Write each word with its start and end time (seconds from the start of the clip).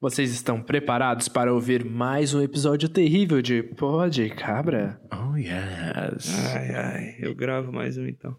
Vocês 0.00 0.30
estão 0.30 0.62
preparados 0.62 1.26
para 1.28 1.52
ouvir 1.52 1.84
mais 1.84 2.32
um 2.32 2.40
episódio 2.40 2.88
terrível 2.88 3.42
de 3.42 3.64
Pode 3.64 4.30
Cabra? 4.30 5.00
Oh, 5.12 5.36
yes. 5.36 6.54
Ai, 6.54 6.70
ai, 6.72 7.16
eu 7.18 7.34
gravo 7.34 7.72
mais 7.72 7.98
um 7.98 8.06
então. 8.06 8.36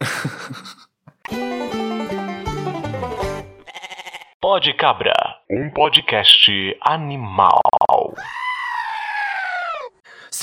Pode 4.40 4.74
Cabra, 4.74 5.14
um 5.48 5.70
podcast 5.70 6.50
animal. 6.80 7.60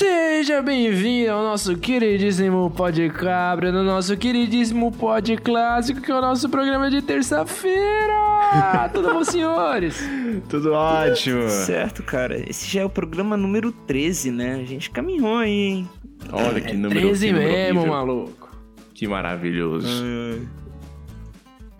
Seja 0.00 0.62
bem-vindo 0.62 1.30
ao 1.30 1.42
nosso 1.42 1.76
queridíssimo 1.76 2.70
Pode 2.70 3.06
Cabra, 3.10 3.70
no 3.70 3.84
nosso 3.84 4.16
queridíssimo 4.16 4.90
Pod 4.90 5.36
Clássico, 5.36 6.00
que 6.00 6.10
é 6.10 6.14
o 6.14 6.22
nosso 6.22 6.48
programa 6.48 6.90
de 6.90 7.02
terça-feira. 7.02 8.88
Tudo 8.94 9.12
bom, 9.12 9.22
senhores? 9.22 10.02
Tudo 10.48 10.72
ótimo. 10.72 11.46
Certo, 11.50 12.02
cara. 12.02 12.38
Esse 12.48 12.66
já 12.66 12.80
é 12.80 12.84
o 12.86 12.88
programa 12.88 13.36
número 13.36 13.70
13, 13.70 14.30
né? 14.30 14.54
A 14.54 14.64
gente 14.64 14.88
caminhou 14.90 15.36
aí, 15.36 15.50
hein? 15.50 15.88
Olha 16.32 16.62
que 16.62 16.72
número, 16.72 16.98
13 16.98 17.26
que 17.26 17.32
número 17.34 17.52
mesmo, 17.52 17.80
horrível. 17.80 17.94
maluco. 17.94 18.56
Que 18.94 19.06
maravilhoso. 19.06 19.86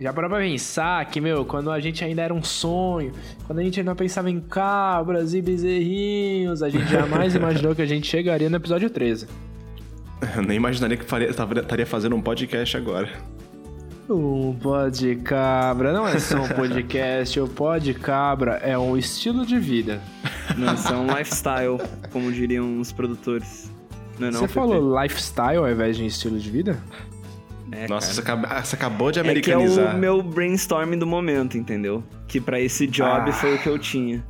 Já 0.01 0.11
parou 0.11 0.31
pra 0.31 0.39
pensar 0.39 1.05
que, 1.05 1.21
meu, 1.21 1.45
quando 1.45 1.69
a 1.69 1.79
gente 1.79 2.03
ainda 2.03 2.23
era 2.23 2.33
um 2.33 2.41
sonho, 2.41 3.11
quando 3.45 3.59
a 3.59 3.63
gente 3.63 3.79
ainda 3.79 3.93
pensava 3.93 4.31
em 4.31 4.39
cabras 4.39 5.35
e 5.35 5.41
bezerrinhos, 5.43 6.63
a 6.63 6.69
gente 6.69 6.87
jamais 6.87 7.35
imaginou 7.37 7.75
que 7.75 7.83
a 7.83 7.85
gente 7.85 8.07
chegaria 8.07 8.49
no 8.49 8.55
episódio 8.55 8.89
13. 8.89 9.27
Eu 10.35 10.41
nem 10.41 10.57
imaginaria 10.57 10.97
que 10.97 11.05
faria- 11.05 11.29
estaria 11.29 11.85
fazendo 11.85 12.15
um 12.15 12.21
podcast 12.21 12.75
agora. 12.75 13.09
O 14.09 14.55
Pod 14.59 15.15
Cabra 15.17 15.93
não 15.93 16.07
é 16.07 16.17
só 16.17 16.41
um 16.41 16.47
podcast, 16.49 17.39
o 17.39 17.47
Pod 17.47 17.93
Cabra 17.93 18.53
é 18.53 18.75
um 18.75 18.97
estilo 18.97 19.45
de 19.45 19.59
vida. 19.59 20.01
Não, 20.57 20.73
isso 20.73 20.91
é 20.91 20.97
um 20.97 21.05
lifestyle, 21.15 21.77
como 22.11 22.31
diriam 22.31 22.79
os 22.79 22.91
produtores. 22.91 23.71
Não, 24.17 24.29
é 24.29 24.31
não, 24.31 24.39
Você 24.39 24.47
falou 24.47 24.99
lifestyle 24.99 25.57
ao 25.57 25.69
invés 25.71 25.95
de 25.95 26.07
estilo 26.07 26.39
de 26.39 26.49
vida? 26.49 26.81
É, 27.71 27.87
Nossa, 27.87 28.13
você, 28.13 28.19
acaba- 28.21 28.61
você 28.61 28.75
acabou 28.75 29.11
de 29.11 29.19
É 29.19 29.23
que 29.23 29.27
é 29.27 29.31
americanizar. 29.31 29.95
o 29.95 29.97
meu 29.99 30.21
brainstorming 30.21 30.97
do 30.99 31.07
momento, 31.07 31.57
entendeu? 31.57 32.03
Que 32.27 32.39
pra 32.41 32.59
esse 32.59 32.85
job 32.87 33.29
Ah. 33.29 33.33
foi 33.33 33.55
o 33.55 33.59
que 33.59 33.69
eu 33.69 33.79
tinha. 33.79 34.23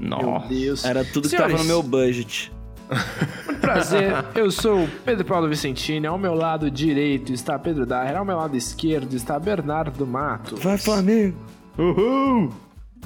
Nossa. 0.00 0.48
Meu 0.48 0.48
Deus. 0.60 0.84
Era 0.84 1.04
tudo 1.04 1.24
que 1.24 1.30
Senhores, 1.30 1.52
tava 1.52 1.62
no 1.62 1.68
meu 1.68 1.82
budget. 1.82 2.52
Muito 3.46 3.60
prazer, 3.60 4.12
eu 4.34 4.50
sou 4.50 4.84
o 4.84 4.88
Pedro 5.04 5.24
Paulo 5.24 5.48
Vicentini, 5.48 6.06
ao 6.06 6.16
meu 6.18 6.34
lado 6.34 6.70
direito 6.70 7.32
está 7.32 7.58
Pedro 7.58 7.84
Daher, 7.84 8.16
ao 8.16 8.24
meu 8.24 8.36
lado 8.36 8.56
esquerdo 8.56 9.14
está 9.14 9.38
Bernardo 9.38 10.06
Matos. 10.06 10.62
Vai, 10.62 10.78
Flamengo! 10.78 11.36
Uhul! 11.76 12.50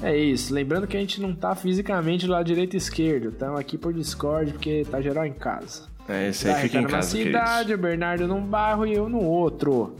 É 0.01 0.17
isso, 0.17 0.53
lembrando 0.53 0.87
que 0.87 0.97
a 0.97 0.99
gente 0.99 1.21
não 1.21 1.35
tá 1.35 1.53
fisicamente 1.53 2.25
do 2.25 2.31
lado 2.31 2.45
direito 2.45 2.73
e 2.75 2.77
esquerdo, 2.77 3.29
estamos 3.29 3.59
aqui 3.59 3.77
por 3.77 3.93
Discord 3.93 4.53
porque 4.53 4.85
tá 4.89 5.01
geral 5.01 5.25
em 5.25 5.33
casa. 5.33 5.83
É, 6.07 6.29
isso 6.29 6.45
aí 6.47 6.53
Daher 6.53 6.65
fica 6.69 6.79
em 6.81 6.85
casa, 6.87 7.15
queridos. 7.17 7.39
cidade, 7.41 7.73
o 7.73 7.77
Bernardo 7.77 8.27
num 8.27 8.41
bairro 8.45 8.85
e 8.85 8.93
eu 8.93 9.07
no 9.07 9.19
outro. 9.23 9.95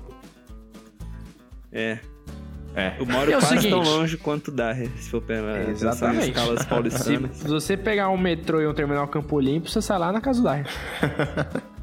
É, 1.72 1.98
É. 2.76 2.96
eu 3.00 3.06
moro 3.06 3.30
é 3.32 3.34
quase 3.34 3.48
seguinte- 3.48 3.70
tão 3.70 3.82
longe 3.82 4.18
quanto 4.18 4.52
dá, 4.52 4.76
se 4.76 5.10
for 5.10 5.22
pela, 5.22 5.64
em 5.64 5.70
Exatamente. 5.70 6.30
escalas 6.32 6.66
paulistanas. 6.66 7.38
Se 7.38 7.48
você 7.48 7.78
pegar 7.78 8.10
um 8.10 8.18
metrô 8.18 8.60
e 8.62 8.68
um 8.68 8.74
terminal 8.74 9.08
Campo 9.08 9.40
Limpo, 9.40 9.70
você 9.70 9.82
sai 9.82 9.98
lá 9.98 10.12
na 10.12 10.20
casa 10.22 10.40
do 10.42 10.44
Daher. 10.46 10.68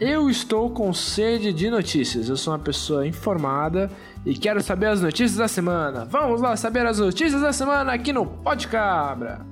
Eu 0.00 0.30
estou 0.30 0.70
com 0.70 0.92
sede 0.94 1.52
de 1.52 1.68
notícias. 1.68 2.28
Eu 2.28 2.36
sou 2.36 2.52
uma 2.52 2.58
pessoa 2.60 3.04
informada 3.04 3.90
e 4.24 4.32
quero 4.34 4.62
saber 4.62 4.86
as 4.86 5.02
notícias 5.02 5.36
da 5.36 5.48
semana. 5.48 6.04
Vamos 6.04 6.40
lá 6.40 6.54
saber 6.56 6.86
as 6.86 7.00
notícias 7.00 7.42
da 7.42 7.52
semana 7.52 7.92
aqui 7.92 8.12
no 8.12 8.24
Pod 8.24 8.68
Cabra. 8.68 9.44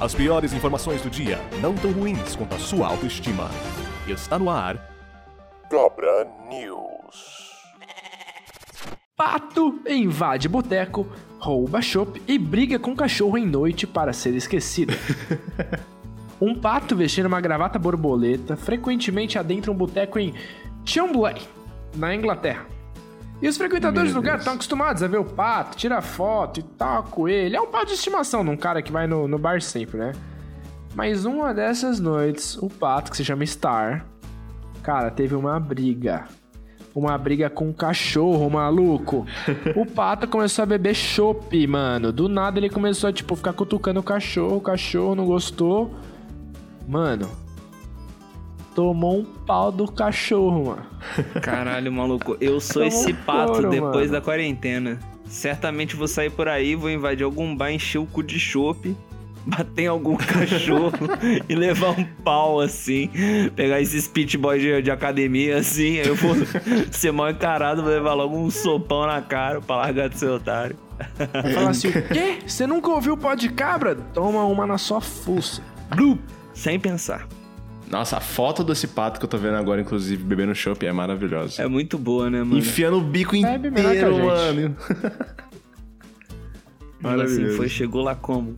As 0.00 0.14
piores 0.14 0.54
informações 0.54 1.02
do 1.02 1.10
dia, 1.10 1.38
não 1.60 1.74
tão 1.74 1.92
ruins 1.92 2.34
quanto 2.34 2.54
a 2.54 2.58
sua 2.58 2.86
autoestima. 2.86 3.50
Está 4.08 4.38
no 4.38 4.48
ar. 4.48 4.78
Cabra 5.68 6.26
News. 6.48 7.50
Pato 9.14 9.78
invade 9.86 10.48
boteco, 10.48 11.06
rouba 11.38 11.82
chopp 11.82 12.20
e 12.26 12.38
briga 12.38 12.78
com 12.78 12.96
cachorro 12.96 13.36
em 13.36 13.46
noite 13.46 13.86
para 13.86 14.14
ser 14.14 14.34
esquecido. 14.34 14.94
um 16.40 16.58
pato 16.58 16.96
vestindo 16.96 17.26
uma 17.26 17.42
gravata 17.42 17.78
borboleta 17.78 18.56
frequentemente 18.56 19.38
adentra 19.38 19.70
um 19.70 19.76
boteco 19.76 20.18
em 20.18 20.32
Chelmsley, 20.82 21.42
na 21.94 22.14
Inglaterra. 22.14 22.79
E 23.42 23.48
os 23.48 23.56
frequentadores 23.56 24.12
Meu 24.12 24.20
do 24.20 24.24
lugar 24.24 24.38
estão 24.38 24.54
acostumados 24.54 25.02
a 25.02 25.08
ver 25.08 25.18
o 25.18 25.24
pato, 25.24 25.76
tirar 25.76 26.02
foto 26.02 26.60
e 26.60 26.62
tal 26.62 27.04
com 27.04 27.28
ele. 27.28 27.56
É 27.56 27.60
um 27.60 27.66
pato 27.66 27.86
de 27.86 27.94
estimação 27.94 28.44
de 28.44 28.50
um 28.50 28.56
cara 28.56 28.82
que 28.82 28.92
vai 28.92 29.06
no, 29.06 29.26
no 29.26 29.38
bar 29.38 29.62
sempre, 29.62 29.98
né? 29.98 30.12
Mas 30.94 31.24
uma 31.24 31.54
dessas 31.54 32.00
noites, 32.00 32.56
o 32.58 32.68
pato, 32.68 33.10
que 33.10 33.16
se 33.16 33.24
chama 33.24 33.46
Star, 33.46 34.04
cara, 34.82 35.10
teve 35.10 35.34
uma 35.34 35.58
briga. 35.58 36.24
Uma 36.94 37.16
briga 37.16 37.48
com 37.48 37.68
um 37.68 37.72
cachorro, 37.72 38.50
maluco. 38.50 39.24
O 39.76 39.86
pato 39.88 40.26
começou 40.26 40.64
a 40.64 40.66
beber 40.66 40.94
chopp, 40.94 41.66
mano. 41.66 42.12
Do 42.12 42.28
nada 42.28 42.58
ele 42.58 42.68
começou 42.68 43.08
a, 43.08 43.12
tipo, 43.12 43.36
ficar 43.36 43.52
cutucando 43.52 44.00
o 44.00 44.02
cachorro. 44.02 44.56
O 44.56 44.60
cachorro 44.60 45.14
não 45.14 45.24
gostou. 45.24 45.94
Mano, 46.88 47.30
tomou 48.74 49.18
um 49.20 49.24
pau 49.24 49.70
do 49.72 49.90
cachorro, 49.90 50.66
mano. 50.66 50.86
Caralho, 51.40 51.92
maluco, 51.92 52.36
eu 52.40 52.60
sou 52.60 52.82
Tomou 52.82 52.88
esse 52.88 53.12
pato 53.12 53.52
couro, 53.52 53.70
depois 53.70 53.94
mano. 53.94 54.12
da 54.12 54.20
quarentena. 54.20 54.98
Certamente 55.26 55.94
vou 55.96 56.08
sair 56.08 56.30
por 56.30 56.48
aí, 56.48 56.74
vou 56.74 56.90
invadir 56.90 57.24
algum 57.24 57.54
bar, 57.54 57.70
encher 57.72 57.98
o 57.98 58.06
cu 58.06 58.22
de 58.22 58.38
chope, 58.38 58.96
bater 59.46 59.82
em 59.82 59.86
algum 59.86 60.16
cachorro 60.18 60.92
e 61.48 61.54
levar 61.54 61.90
um 61.90 62.04
pau 62.24 62.60
assim. 62.60 63.08
Pegar 63.54 63.80
esses 63.80 64.08
pit 64.08 64.36
boys 64.36 64.60
de, 64.60 64.82
de 64.82 64.90
academia 64.90 65.58
assim, 65.58 66.00
aí 66.00 66.08
eu 66.08 66.16
vou 66.16 66.34
ser 66.90 67.12
mal 67.12 67.30
encarado, 67.30 67.82
vou 67.82 67.90
levar 67.90 68.14
logo 68.14 68.36
um 68.36 68.50
sopão 68.50 69.06
na 69.06 69.22
cara 69.22 69.60
pra 69.60 69.76
largar 69.76 70.08
de 70.08 70.18
ser 70.18 70.30
otário. 70.30 70.76
Fala 71.54 71.70
assim, 71.70 71.88
o 71.88 72.08
quê? 72.08 72.38
Você 72.46 72.66
nunca 72.66 72.90
ouviu 72.90 73.14
o 73.14 73.16
pó 73.16 73.34
de 73.34 73.48
cabra? 73.50 73.94
Toma 73.94 74.44
uma 74.44 74.66
na 74.66 74.78
sua 74.78 75.00
fuça. 75.00 75.62
Blu! 75.94 76.18
Sem 76.52 76.78
pensar. 76.78 77.26
Nossa, 77.90 78.18
a 78.18 78.20
foto 78.20 78.62
desse 78.62 78.86
pato 78.86 79.18
que 79.18 79.24
eu 79.24 79.28
tô 79.28 79.36
vendo 79.36 79.56
agora, 79.56 79.80
inclusive, 79.80 80.22
bebendo 80.22 80.54
chopp, 80.54 80.86
é 80.86 80.92
maravilhosa. 80.92 81.60
É 81.60 81.66
muito 81.66 81.98
boa, 81.98 82.30
né, 82.30 82.38
mano? 82.38 82.56
Enfiando 82.56 82.98
o 82.98 83.00
bico 83.00 83.32
Bebe 83.32 83.68
inteiro, 83.68 84.16
mano. 84.24 84.76
Fala 87.02 87.24
assim, 87.24 87.32
maravilhoso. 87.34 87.56
foi, 87.56 87.68
chegou 87.68 88.02
lá 88.02 88.14
como? 88.14 88.56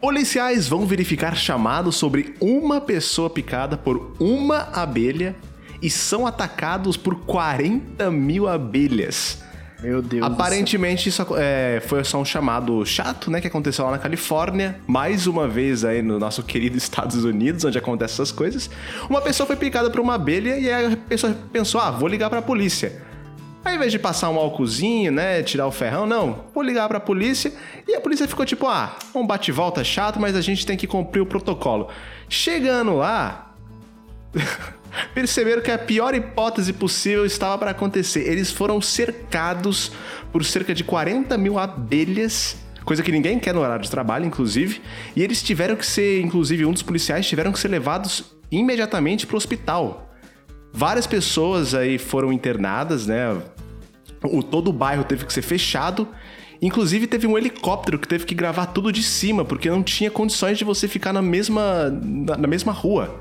Policiais 0.00 0.66
vão 0.66 0.86
verificar 0.86 1.36
chamados 1.36 1.96
sobre 1.96 2.34
uma 2.40 2.80
pessoa 2.80 3.28
picada 3.28 3.76
por 3.76 4.14
uma 4.18 4.68
abelha 4.72 5.36
e 5.82 5.90
são 5.90 6.26
atacados 6.26 6.96
por 6.96 7.16
40 7.16 8.10
mil 8.10 8.48
abelhas. 8.48 9.42
Meu 9.84 10.00
Deus. 10.00 10.24
Aparentemente 10.24 11.10
isso 11.10 11.26
é, 11.36 11.82
foi 11.86 12.02
só 12.04 12.18
um 12.18 12.24
chamado 12.24 12.84
chato, 12.86 13.30
né, 13.30 13.38
que 13.38 13.46
aconteceu 13.46 13.84
lá 13.84 13.90
na 13.90 13.98
Califórnia, 13.98 14.80
mais 14.86 15.26
uma 15.26 15.46
vez 15.46 15.84
aí 15.84 16.00
no 16.00 16.18
nosso 16.18 16.42
querido 16.44 16.78
Estados 16.78 17.22
Unidos, 17.22 17.66
onde 17.66 17.76
acontecem 17.76 18.14
essas 18.14 18.32
coisas. 18.32 18.70
Uma 19.10 19.20
pessoa 19.20 19.46
foi 19.46 19.56
picada 19.56 19.90
por 19.90 20.00
uma 20.00 20.14
abelha 20.14 20.58
e 20.58 20.72
a 20.72 20.96
pessoa 20.96 21.36
pensou, 21.52 21.78
ah, 21.82 21.90
vou 21.90 22.08
ligar 22.08 22.30
pra 22.30 22.40
polícia. 22.40 23.02
Aí, 23.62 23.72
ao 23.72 23.76
invés 23.76 23.92
de 23.92 23.98
passar 23.98 24.30
um 24.30 24.36
álcoolzinho, 24.38 25.12
né, 25.12 25.42
tirar 25.42 25.66
o 25.66 25.70
ferrão, 25.70 26.06
não, 26.06 26.44
vou 26.54 26.62
ligar 26.62 26.88
pra 26.88 26.98
polícia. 26.98 27.52
E 27.86 27.94
a 27.94 28.00
polícia 28.00 28.26
ficou 28.26 28.46
tipo, 28.46 28.66
ah, 28.66 28.96
um 29.14 29.26
bate-volta 29.26 29.84
chato, 29.84 30.18
mas 30.18 30.34
a 30.34 30.40
gente 30.40 30.64
tem 30.64 30.78
que 30.78 30.86
cumprir 30.86 31.20
o 31.20 31.26
protocolo. 31.26 31.88
Chegando 32.28 32.96
lá, 32.96 33.53
perceberam 35.14 35.62
que 35.62 35.70
a 35.70 35.78
pior 35.78 36.14
hipótese 36.14 36.72
possível 36.72 37.24
estava 37.24 37.58
para 37.58 37.70
acontecer. 37.70 38.20
Eles 38.20 38.50
foram 38.50 38.80
cercados 38.80 39.92
por 40.32 40.44
cerca 40.44 40.74
de 40.74 40.84
40 40.84 41.36
mil 41.38 41.58
abelhas, 41.58 42.56
coisa 42.84 43.02
que 43.02 43.12
ninguém 43.12 43.38
quer 43.38 43.54
no 43.54 43.60
horário 43.60 43.84
de 43.84 43.90
trabalho, 43.90 44.26
inclusive. 44.26 44.80
E 45.14 45.22
eles 45.22 45.42
tiveram 45.42 45.76
que 45.76 45.86
ser, 45.86 46.20
inclusive, 46.20 46.64
um 46.64 46.72
dos 46.72 46.82
policiais 46.82 47.26
tiveram 47.26 47.52
que 47.52 47.58
ser 47.58 47.68
levados 47.68 48.36
imediatamente 48.50 49.26
para 49.26 49.34
o 49.34 49.36
hospital. 49.36 50.10
Várias 50.72 51.06
pessoas 51.06 51.74
aí 51.74 51.98
foram 51.98 52.32
internadas, 52.32 53.06
né? 53.06 53.40
O, 54.22 54.42
todo 54.42 54.68
o 54.68 54.72
bairro 54.72 55.04
teve 55.04 55.24
que 55.24 55.32
ser 55.32 55.42
fechado. 55.42 56.08
Inclusive, 56.60 57.06
teve 57.06 57.26
um 57.26 57.36
helicóptero 57.36 57.98
que 57.98 58.08
teve 58.08 58.24
que 58.24 58.34
gravar 58.34 58.66
tudo 58.66 58.90
de 58.90 59.02
cima, 59.02 59.44
porque 59.44 59.68
não 59.68 59.82
tinha 59.82 60.10
condições 60.10 60.56
de 60.56 60.64
você 60.64 60.88
ficar 60.88 61.12
na 61.12 61.20
mesma, 61.20 61.90
na, 61.90 62.36
na 62.38 62.48
mesma 62.48 62.72
rua. 62.72 63.20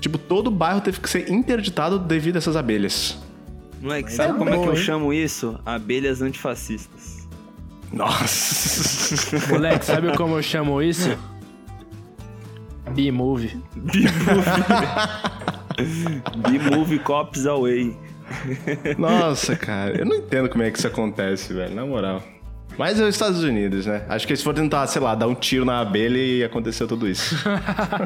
Tipo, 0.00 0.18
todo 0.18 0.48
o 0.48 0.50
bairro 0.50 0.80
teve 0.80 0.98
que 1.00 1.08
ser 1.08 1.30
interditado 1.30 1.98
devido 1.98 2.36
a 2.36 2.38
essas 2.38 2.56
abelhas. 2.56 3.18
Moleque, 3.80 4.12
sabe 4.12 4.34
é 4.34 4.38
como 4.38 4.50
é 4.50 4.56
bom, 4.56 4.62
que 4.62 4.68
eu 4.68 4.74
hein? 4.74 4.82
chamo 4.82 5.12
isso? 5.12 5.58
Abelhas 5.64 6.20
antifascistas. 6.22 7.28
Nossa. 7.92 9.36
Moleque, 9.52 9.84
sabe 9.84 10.16
como 10.16 10.36
eu 10.36 10.42
chamo 10.42 10.82
isso? 10.82 11.16
B-movie. 12.94 13.58
B-Movie 16.50 16.98
Cops 16.98 17.46
Away. 17.46 17.96
Nossa, 18.98 19.56
cara, 19.56 19.98
eu 19.98 20.06
não 20.06 20.16
entendo 20.16 20.48
como 20.48 20.62
é 20.62 20.70
que 20.70 20.78
isso 20.78 20.86
acontece, 20.86 21.52
velho, 21.52 21.74
na 21.74 21.84
moral. 21.84 22.22
Mas 22.80 22.98
é 22.98 23.02
os 23.02 23.14
Estados 23.14 23.42
Unidos, 23.42 23.84
né? 23.84 24.06
Acho 24.08 24.26
que 24.26 24.32
eles 24.32 24.42
foram 24.42 24.62
tentar, 24.62 24.86
sei 24.86 25.02
lá, 25.02 25.14
dar 25.14 25.28
um 25.28 25.34
tiro 25.34 25.66
na 25.66 25.80
abelha 25.80 26.16
e 26.16 26.42
aconteceu 26.42 26.88
tudo 26.88 27.06
isso. 27.06 27.36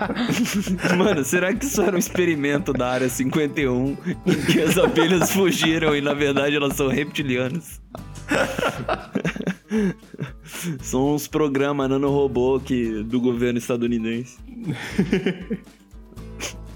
Mano, 0.98 1.24
será 1.24 1.54
que 1.54 1.64
isso 1.64 1.80
era 1.80 1.94
um 1.94 1.98
experimento 1.98 2.72
da 2.72 2.90
área 2.90 3.08
51 3.08 3.96
em 4.26 4.34
que 4.46 4.60
as 4.60 4.76
abelhas 4.76 5.30
fugiram 5.30 5.94
e 5.94 6.00
na 6.00 6.12
verdade 6.12 6.56
elas 6.56 6.74
são 6.74 6.88
reptilianas? 6.88 7.80
São 10.82 11.14
uns 11.14 11.28
programas 11.28 11.88
nanorobô 11.88 12.58
que, 12.58 13.04
do 13.04 13.20
governo 13.20 13.60
estadunidense. 13.60 14.38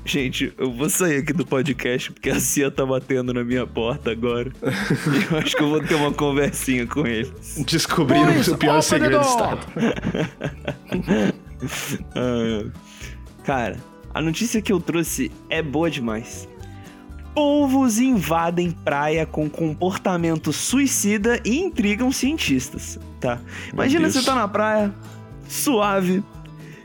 Gente, 0.09 0.55
eu 0.57 0.73
vou 0.73 0.89
sair 0.89 1.19
aqui 1.19 1.35
do 1.35 1.45
podcast 1.45 2.11
porque 2.11 2.31
a 2.31 2.41
Cia 2.41 2.71
tá 2.71 2.87
batendo 2.87 3.35
na 3.35 3.45
minha 3.45 3.67
porta 3.67 4.11
agora. 4.11 4.51
E 4.63 5.35
eu 5.35 5.39
acho 5.39 5.55
que 5.55 5.63
eu 5.63 5.69
vou 5.69 5.81
ter 5.83 5.97
uma 5.97 6.11
conversinha 6.11 6.87
com 6.87 7.07
eles. 7.07 7.63
Descobrimos 7.67 8.33
Pois, 8.33 8.49
o 8.49 8.57
pior 8.57 8.81
segredo 8.81 9.21
do. 9.21 9.27
Estado. 9.27 9.67
Ah, 12.15 12.71
cara, 13.43 13.77
a 14.15 14.23
notícia 14.23 14.63
que 14.63 14.73
eu 14.73 14.81
trouxe 14.81 15.31
é 15.51 15.61
boa 15.61 15.91
demais. 15.91 16.49
Polvos 17.35 17.99
invadem 17.99 18.71
praia 18.71 19.27
com 19.27 19.51
comportamento 19.51 20.53
suicida 20.53 21.41
e 21.45 21.59
intrigam 21.59 22.13
cientistas, 22.13 22.97
tá? 23.19 23.41
Imagina 23.73 24.09
você 24.09 24.23
tá 24.23 24.37
na 24.37 24.47
praia, 24.47 24.95
suave, 25.49 26.23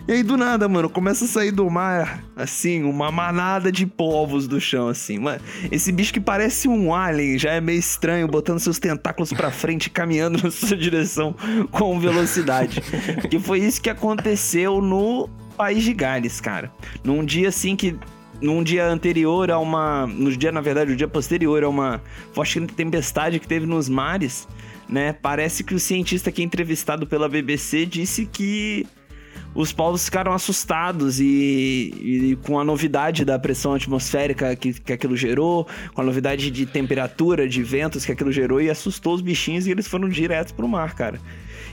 e 0.05 0.11
aí 0.11 0.23
do 0.23 0.35
nada, 0.35 0.67
mano, 0.67 0.89
começa 0.89 1.23
a 1.23 1.27
sair 1.27 1.51
do 1.51 1.69
mar, 1.69 2.21
assim, 2.35 2.83
uma 2.83 3.09
manada 3.09 3.71
de 3.71 3.85
polvos 3.85 4.47
do 4.47 4.59
chão, 4.59 4.89
assim. 4.89 5.17
Mano, 5.17 5.39
esse 5.71 5.93
bicho 5.93 6.11
que 6.11 6.19
parece 6.19 6.67
um 6.67 6.93
alien 6.93 7.39
já 7.39 7.51
é 7.51 7.61
meio 7.61 7.79
estranho, 7.79 8.27
botando 8.27 8.59
seus 8.59 8.79
tentáculos 8.79 9.31
pra 9.31 9.49
frente 9.49 9.85
e 9.85 9.89
caminhando 9.89 10.39
na 10.43 10.51
sua 10.51 10.75
direção 10.75 11.33
com 11.71 11.97
velocidade. 12.01 12.81
Porque 13.21 13.39
foi 13.39 13.59
isso 13.59 13.81
que 13.81 13.89
aconteceu 13.89 14.81
no 14.81 15.29
País 15.55 15.83
de 15.83 15.93
Gales, 15.93 16.41
cara. 16.41 16.69
Num 17.03 17.23
dia 17.23 17.47
assim 17.47 17.75
que. 17.75 17.95
Num 18.41 18.61
dia 18.61 18.85
anterior 18.85 19.49
a 19.49 19.57
uma. 19.57 20.05
No 20.05 20.35
dia, 20.35 20.51
na 20.51 20.59
verdade, 20.59 20.91
o 20.91 20.95
dia 20.97 21.07
posterior 21.07 21.63
a 21.63 21.69
uma 21.69 22.01
forte 22.33 22.59
tempestade 22.59 23.39
que 23.39 23.47
teve 23.47 23.65
nos 23.65 23.87
mares, 23.87 24.49
né? 24.89 25.13
Parece 25.13 25.63
que 25.63 25.73
o 25.73 25.79
cientista 25.79 26.29
que 26.29 26.41
é 26.41 26.45
entrevistado 26.45 27.07
pela 27.07 27.29
BBC 27.29 27.85
disse 27.85 28.25
que 28.25 28.85
os 29.55 29.71
povos 29.71 30.05
ficaram 30.05 30.33
assustados 30.33 31.19
e, 31.19 31.25
e 31.25 32.37
com 32.43 32.59
a 32.59 32.63
novidade 32.63 33.23
da 33.23 33.37
pressão 33.37 33.73
atmosférica 33.73 34.55
que, 34.55 34.73
que 34.73 34.93
aquilo 34.93 35.15
gerou, 35.15 35.67
com 35.93 36.01
a 36.01 36.03
novidade 36.03 36.49
de 36.49 36.65
temperatura, 36.65 37.47
de 37.47 37.61
ventos 37.61 38.05
que 38.05 38.11
aquilo 38.11 38.31
gerou, 38.31 38.61
e 38.61 38.69
assustou 38.69 39.13
os 39.13 39.21
bichinhos 39.21 39.67
e 39.67 39.71
eles 39.71 39.87
foram 39.87 40.09
direto 40.09 40.53
pro 40.53 40.67
mar, 40.67 40.95
cara. 40.95 41.19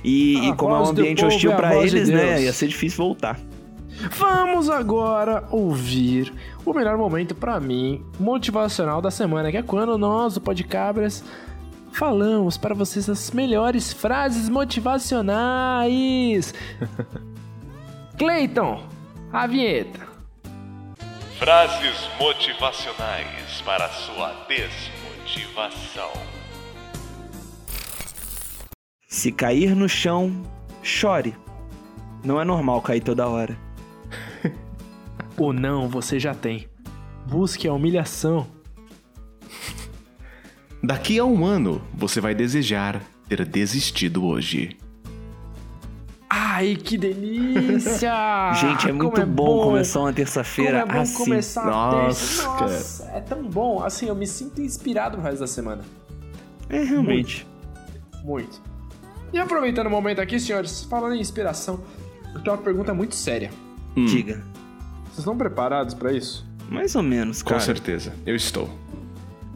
E, 0.04 0.38
A 0.38 0.48
e 0.48 0.56
como 0.56 0.74
é 0.74 0.80
um 0.80 0.86
ambiente 0.86 1.24
hostil 1.24 1.50
é 1.50 1.54
a 1.54 1.56
pra 1.56 1.72
voz 1.72 1.90
de 1.90 1.96
eles, 1.96 2.08
né? 2.08 2.42
Ia 2.42 2.52
ser 2.52 2.68
difícil 2.68 3.04
voltar. 3.04 3.38
Vamos 4.18 4.70
agora 4.70 5.44
ouvir 5.50 6.32
o 6.64 6.72
melhor 6.72 6.96
momento 6.96 7.34
pra 7.34 7.60
mim, 7.60 8.02
motivacional 8.18 9.02
da 9.02 9.10
semana, 9.10 9.50
que 9.50 9.58
é 9.58 9.62
quando 9.62 9.98
nós, 9.98 10.34
do 10.34 10.40
Podcabras, 10.40 11.22
falamos 11.92 12.56
para 12.56 12.74
vocês 12.74 13.10
as 13.10 13.30
melhores 13.30 13.92
frases 13.92 14.48
motivacionais. 14.48 16.54
Cleiton, 18.20 18.86
a 19.32 19.46
vinheta. 19.46 20.06
Frases 21.38 22.06
motivacionais 22.18 23.62
para 23.64 23.88
sua 23.88 24.46
desmotivação. 24.46 26.12
Se 29.08 29.32
cair 29.32 29.74
no 29.74 29.88
chão, 29.88 30.42
chore. 30.82 31.34
Não 32.22 32.38
é 32.38 32.44
normal 32.44 32.82
cair 32.82 33.00
toda 33.00 33.26
hora. 33.26 33.56
O 35.38 35.54
não 35.54 35.88
você 35.88 36.20
já 36.20 36.34
tem. 36.34 36.68
Busque 37.26 37.66
a 37.66 37.72
humilhação. 37.72 38.46
Daqui 40.82 41.18
a 41.18 41.24
um 41.24 41.46
ano, 41.46 41.80
você 41.94 42.20
vai 42.20 42.34
desejar 42.34 43.00
ter 43.30 43.46
desistido 43.46 44.26
hoje. 44.26 44.76
Ai, 46.60 46.76
que 46.76 46.98
delícia! 46.98 48.52
Gente, 48.52 48.86
é 48.86 48.92
Como 48.92 49.04
muito 49.04 49.26
bom, 49.26 49.62
começar 49.62 50.00
uma 50.00 50.12
terça-feira 50.12 50.80
é 50.80 50.84
bom 50.84 51.00
assim. 51.00 51.14
começar 51.16 51.62
a 51.62 51.70
Nossa, 51.70 52.42
terça. 52.42 52.44
Nossa, 52.44 53.04
é 53.14 53.20
tão 53.22 53.42
bom. 53.44 53.82
Assim, 53.82 54.08
eu 54.08 54.14
me 54.14 54.26
sinto 54.26 54.60
inspirado 54.60 55.16
pro 55.16 55.24
resto 55.24 55.40
da 55.40 55.46
semana. 55.46 55.82
É, 56.68 56.82
realmente. 56.82 57.46
Muito. 58.22 58.60
E 59.32 59.38
aproveitando 59.38 59.86
o 59.86 59.90
momento 59.90 60.20
aqui, 60.20 60.38
senhores, 60.38 60.82
falando 60.84 61.14
em 61.14 61.20
inspiração, 61.20 61.80
eu 62.34 62.42
tenho 62.42 62.54
uma 62.54 62.62
pergunta 62.62 62.92
muito 62.92 63.14
séria. 63.14 63.50
Diga. 63.96 64.44
Vocês 65.04 65.20
estão 65.20 65.38
preparados 65.38 65.94
pra 65.94 66.12
isso? 66.12 66.46
Mais 66.68 66.94
ou 66.94 67.02
menos, 67.02 67.42
Com 67.42 67.50
cara. 67.50 67.60
certeza, 67.62 68.12
eu 68.26 68.36
estou. 68.36 68.68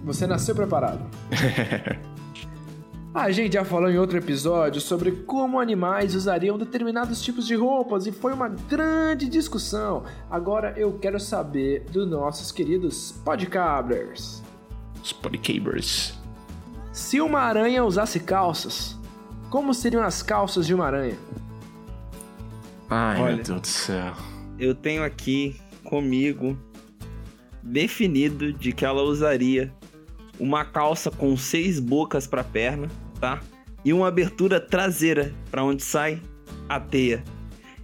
Você 0.04 0.26
nasceu 0.26 0.54
preparado? 0.54 1.00
A 3.14 3.31
gente 3.31 3.52
já 3.52 3.64
falou 3.64 3.88
em 3.88 3.96
outro 3.96 4.19
episódio 4.19 4.81
sobre 4.81 5.12
como 5.12 5.61
animais 5.61 6.16
usariam 6.16 6.58
determinados 6.58 7.22
tipos 7.22 7.46
de 7.46 7.55
roupas 7.55 8.08
e 8.08 8.12
foi 8.12 8.32
uma 8.32 8.49
grande 8.49 9.28
discussão. 9.28 10.02
Agora 10.28 10.75
eu 10.76 10.99
quero 10.99 11.20
saber 11.20 11.84
dos 11.93 12.11
nossos 12.11 12.50
queridos 12.50 13.12
podcablers. 13.25 14.43
Os 15.00 15.12
podcabers. 15.12 16.19
Se 16.93 17.20
uma 17.20 17.38
aranha 17.38 17.84
usasse 17.84 18.19
calças, 18.19 18.99
como 19.49 19.72
seriam 19.72 20.02
as 20.02 20.20
calças 20.20 20.67
de 20.67 20.75
uma 20.75 20.87
aranha? 20.87 21.17
Ai, 22.90 23.20
Olha. 23.20 23.37
meu 23.37 23.44
Deus 23.44 23.60
do 23.60 23.67
céu. 23.69 24.12
Eu 24.58 24.75
tenho 24.75 25.05
aqui 25.05 25.60
comigo 25.84 26.58
definido 27.62 28.52
de 28.52 28.72
que 28.72 28.84
ela 28.84 29.02
usaria 29.02 29.72
uma 30.40 30.64
calça 30.64 31.12
com 31.12 31.37
seis 31.37 31.78
bocas 31.78 32.26
pra 32.26 32.43
perna, 32.43 32.88
tá? 33.24 33.40
E 33.82 33.92
uma 33.92 34.08
abertura 34.08 34.60
traseira 34.60 35.32
pra 35.50 35.64
onde 35.64 35.82
sai 35.82 36.20
a 36.68 36.78
teia. 36.78 37.24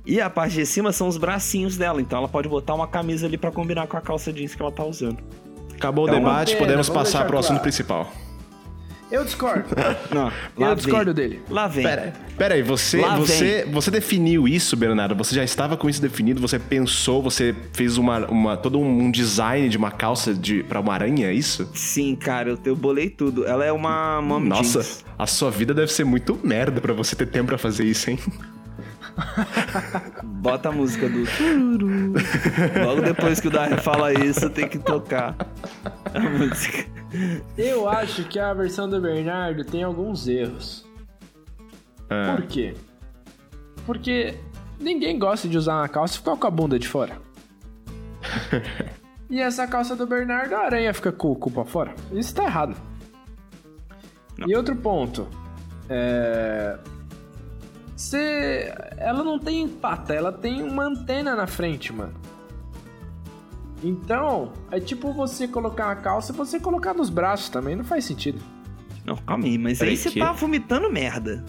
E 0.05 0.21
a 0.21 0.29
parte 0.29 0.57
de 0.57 0.67
cima 0.67 0.93
são 0.93 1.09
os 1.09 1.17
bracinhos 1.17 1.79
dela, 1.79 2.01
então 2.01 2.19
ela 2.19 2.29
pode 2.29 2.49
botar 2.49 2.75
uma 2.75 2.87
camisa 2.87 3.27
ali 3.27 3.39
pra 3.39 3.51
combinar 3.51 3.87
com 3.87 3.97
a 3.97 4.01
calça 4.03 4.31
jeans 4.33 4.55
que 4.55 4.61
ela 4.61 4.73
tá 4.73 4.85
usando. 4.85 5.19
Acabou 5.75 6.05
o 6.05 6.09
É 6.09 6.13
uma 6.13 6.19
debate, 6.19 6.53
pena, 6.53 6.67
podemos 6.67 6.89
passar 6.91 7.27
pro 7.27 7.39
assunto 7.39 7.53
claro. 7.53 7.63
principal. 7.63 8.13
Eu 9.11 9.25
discordo. 9.25 9.65
Não, 10.15 10.29
eu 10.57 10.67
vem. 10.67 10.75
discordo 10.77 11.13
dele. 11.13 11.41
Lá 11.51 11.67
vem. 11.67 11.85
Pera, 11.85 12.13
pera 12.39 12.55
aí, 12.55 12.63
você, 12.63 13.01
Lá 13.01 13.17
você, 13.17 13.67
você 13.71 13.91
definiu 13.91 14.47
isso, 14.47 14.77
Bernardo? 14.77 15.15
Você 15.17 15.35
já 15.35 15.43
estava 15.43 15.77
com 15.77 15.89
isso 15.89 16.01
definido? 16.01 16.41
Você 16.41 16.59
pensou, 16.59 17.21
você 17.21 17.55
fez 17.73 17.99
uma, 17.99 18.27
uma, 18.27 18.57
todo 18.57 18.79
um 18.79 19.11
design 19.11 19.69
de 19.69 19.77
uma 19.77 19.91
calça 19.91 20.33
de, 20.33 20.63
pra 20.63 20.81
uma 20.81 20.95
aranha, 20.95 21.27
é 21.27 21.35
isso? 21.35 21.69
Sim, 21.75 22.15
cara, 22.15 22.51
eu, 22.51 22.59
eu 22.65 22.77
bolei 22.77 23.11
tudo. 23.11 23.45
Ela 23.47 23.65
é 23.65 23.73
uma 23.73 24.23
mom 24.23 24.39
Nossa, 24.41 24.81
jeans. 24.81 25.05
a 25.19 25.27
sua 25.27 25.51
vida 25.51 25.75
deve 25.75 25.93
ser 25.93 26.05
muito 26.05 26.39
merda 26.45 26.81
pra 26.81 26.93
você 26.93 27.17
ter 27.17 27.27
tempo 27.27 27.47
pra 27.47 27.59
fazer 27.59 27.85
isso, 27.85 28.11
hein? 28.11 28.19
Bota 30.25 30.69
a 30.69 30.73
música 30.73 31.09
do 31.09 31.25
tururu. 31.25 32.13
Logo 32.85 33.03
depois 33.03 33.41
que 33.41 33.49
o 33.49 33.51
Darren 33.51 33.79
fala 33.79 34.13
isso, 34.13 34.49
tem 34.51 34.69
que 34.69 34.79
tocar 34.79 35.35
a 36.15 36.21
música. 36.21 36.87
Eu 37.57 37.89
acho 37.89 38.25
que 38.25 38.39
a 38.39 38.53
versão 38.55 38.89
do 38.89 39.01
Bernardo 39.01 39.65
tem 39.65 39.83
alguns 39.83 40.27
erros. 40.29 40.87
Ah, 42.09 42.35
Por 42.37 42.47
quê? 42.47 42.75
Porque 43.87 44.35
ninguém 44.79 45.19
gosta 45.19 45.49
de 45.49 45.57
usar 45.57 45.75
uma 45.77 45.89
calça 45.89 46.15
e 46.15 46.19
ficar 46.19 46.37
com 46.37 46.47
a 46.47 46.51
bunda 46.51 46.79
de 46.79 46.89
fora. 46.89 47.19
e 49.29 49.41
essa 49.41 49.67
calça 49.67 49.97
do 49.97 50.07
Bernardo, 50.07 50.55
a 50.55 50.61
aranha 50.61 50.95
fica 50.95 51.13
com 51.13 51.33
o 51.33 51.37
cu 51.37 51.51
pra 51.51 51.65
fora. 51.65 51.95
Isso 52.13 52.35
tá 52.35 52.45
errado. 52.45 52.77
E 54.47 54.57
outro 54.57 54.75
ponto. 54.77 55.29
É. 55.89 56.79
Você. 58.01 58.73
Ela 58.97 59.23
não 59.23 59.39
tem 59.39 59.69
pata, 59.69 60.15
ela 60.15 60.33
tem 60.33 60.63
uma 60.63 60.85
antena 60.85 61.37
na 61.37 61.47
frente, 61.47 61.93
mano. 61.93 62.15
Então, 63.85 64.53
é 64.71 64.81
tipo 64.81 65.13
você 65.13 65.47
colocar 65.47 65.89
uma 65.89 65.97
calça 65.97 66.33
e 66.33 66.35
você 66.35 66.59
colocar 66.59 66.95
nos 66.95 67.11
braços 67.11 67.51
também, 67.51 67.77
não 67.77 67.85
faz 67.85 68.07
sentido. 68.07 68.41
Não, 69.05 69.17
calma 69.17 69.45
aí, 69.45 69.59
mas 69.59 69.79
Peraí, 69.79 69.93
aí 69.93 69.97
você 69.99 70.11
que? 70.11 70.19
tá 70.19 70.33
vomitando 70.33 70.91
merda. 70.91 71.45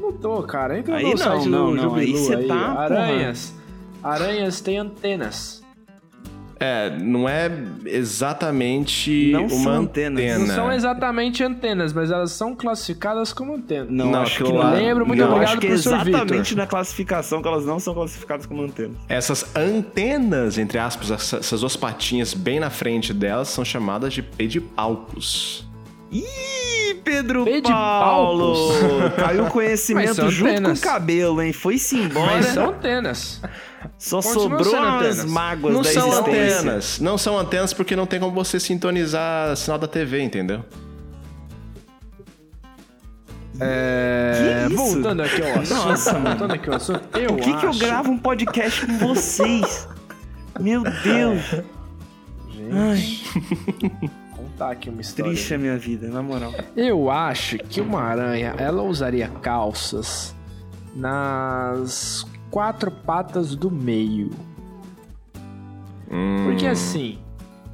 Não 0.00 0.12
tô, 0.12 0.42
cara. 0.42 0.76
Entra 0.78 0.96
Aí 0.96 1.04
no 1.04 1.10
não, 1.10 1.16
site 1.18 1.48
não, 1.48 1.70
do 1.70 1.76
não. 1.76 1.94
Aí 1.94 2.06
Jubilu 2.06 2.26
cê 2.26 2.34
aí. 2.34 2.48
tá, 2.48 2.54
porra. 2.54 2.80
Aranhas. 2.80 3.54
Aranhas 4.02 4.60
têm 4.60 4.78
antenas. 4.78 5.62
É, 6.58 6.90
não 6.98 7.28
é 7.28 7.50
exatamente 7.84 9.30
Não 9.32 9.40
uma 9.46 9.48
são 9.50 9.72
antena. 9.72 10.20
antenas. 10.20 10.48
Não 10.48 10.54
são 10.54 10.72
exatamente 10.72 11.44
antenas, 11.44 11.92
mas 11.92 12.10
elas 12.10 12.32
são 12.32 12.54
classificadas 12.54 13.32
como 13.32 13.54
antenas. 13.54 13.88
Não, 13.90 14.10
Não, 14.10 14.22
acho 14.22 14.42
que 14.42 14.52
não. 14.52 14.72
Lembro, 14.72 15.06
muito 15.06 15.20
não, 15.20 15.28
obrigado, 15.32 15.50
acho 15.52 15.60
que 15.60 15.66
é 15.66 15.70
exatamente 15.70 16.48
Vitor. 16.50 16.56
na 16.56 16.66
classificação 16.66 17.42
que 17.42 17.48
elas 17.48 17.66
não 17.66 17.78
são 17.78 17.92
classificadas 17.92 18.46
como 18.46 18.62
antenas. 18.62 18.96
Essas 19.08 19.54
antenas, 19.54 20.56
entre 20.56 20.78
aspas, 20.78 21.10
essa- 21.10 21.36
essas 21.38 21.60
duas 21.60 21.76
patinhas 21.76 22.32
bem 22.32 22.58
na 22.58 22.70
frente 22.70 23.12
delas 23.12 23.48
são 23.48 23.64
chamadas 23.64 24.14
de 24.14 24.22
pedipalpos. 24.22 25.66
Ih, 26.10 26.94
Pedro 27.04 27.44
Pedipalpos? 27.44 27.70
Paulo! 27.70 29.10
Caiu 29.16 29.46
conhecimento 29.46 30.30
junto 30.30 30.50
antenas. 30.50 30.80
com 30.80 30.88
o 30.88 30.90
cabelo, 30.92 31.42
hein? 31.42 31.52
Foi-se 31.52 31.96
embora. 31.98 32.36
Mas 32.36 32.46
são 32.46 32.68
antenas. 32.70 33.42
Só 33.98 34.20
sobrou 34.20 34.76
as 34.76 35.24
mágoas 35.24 35.74
Não 35.74 35.82
da 35.82 35.90
são 35.90 36.08
existência. 36.08 36.58
antenas. 36.58 37.00
Não 37.00 37.16
são 37.18 37.38
antenas 37.38 37.72
porque 37.72 37.96
não 37.96 38.06
tem 38.06 38.20
como 38.20 38.32
você 38.34 38.60
sintonizar 38.60 39.56
sinal 39.56 39.78
da 39.78 39.88
TV, 39.88 40.20
entendeu? 40.22 40.62
É, 43.58 44.64
Que 44.68 44.74
isso? 44.74 44.82
voltando 44.94 45.22
aqui 45.22 45.42
ao 45.42 45.60
assunto. 45.60 45.74
Nossa, 45.86 46.18
voltando 46.18 46.52
aqui 46.52 46.68
ao 46.68 46.76
assunto. 46.76 47.18
Eu 47.18 47.28
Por 47.28 47.36
que, 47.40 47.56
que 47.56 47.64
eu 47.66 47.70
acho- 47.70 47.78
gravo 47.78 48.10
um 48.10 48.18
podcast 48.18 48.84
com 48.86 48.98
vocês? 48.98 49.88
Meu 50.60 50.82
Deus, 50.82 51.42
Gente, 52.50 53.24
contar 54.34 54.72
aqui 54.72 54.88
uma 54.90 55.00
história. 55.00 55.30
triste 55.32 55.54
a 55.54 55.58
minha 55.58 55.76
vida, 55.78 56.08
na 56.08 56.22
moral. 56.22 56.52
Eu 56.76 57.10
acho 57.10 57.58
que 57.58 57.80
uma 57.80 58.02
aranha, 58.02 58.54
ela 58.58 58.82
usaria 58.82 59.28
calças 59.28 60.34
nas 60.94 62.26
quatro 62.50 62.90
patas 62.90 63.54
do 63.54 63.70
meio. 63.70 64.30
Porque 66.44 66.66
assim, 66.66 67.18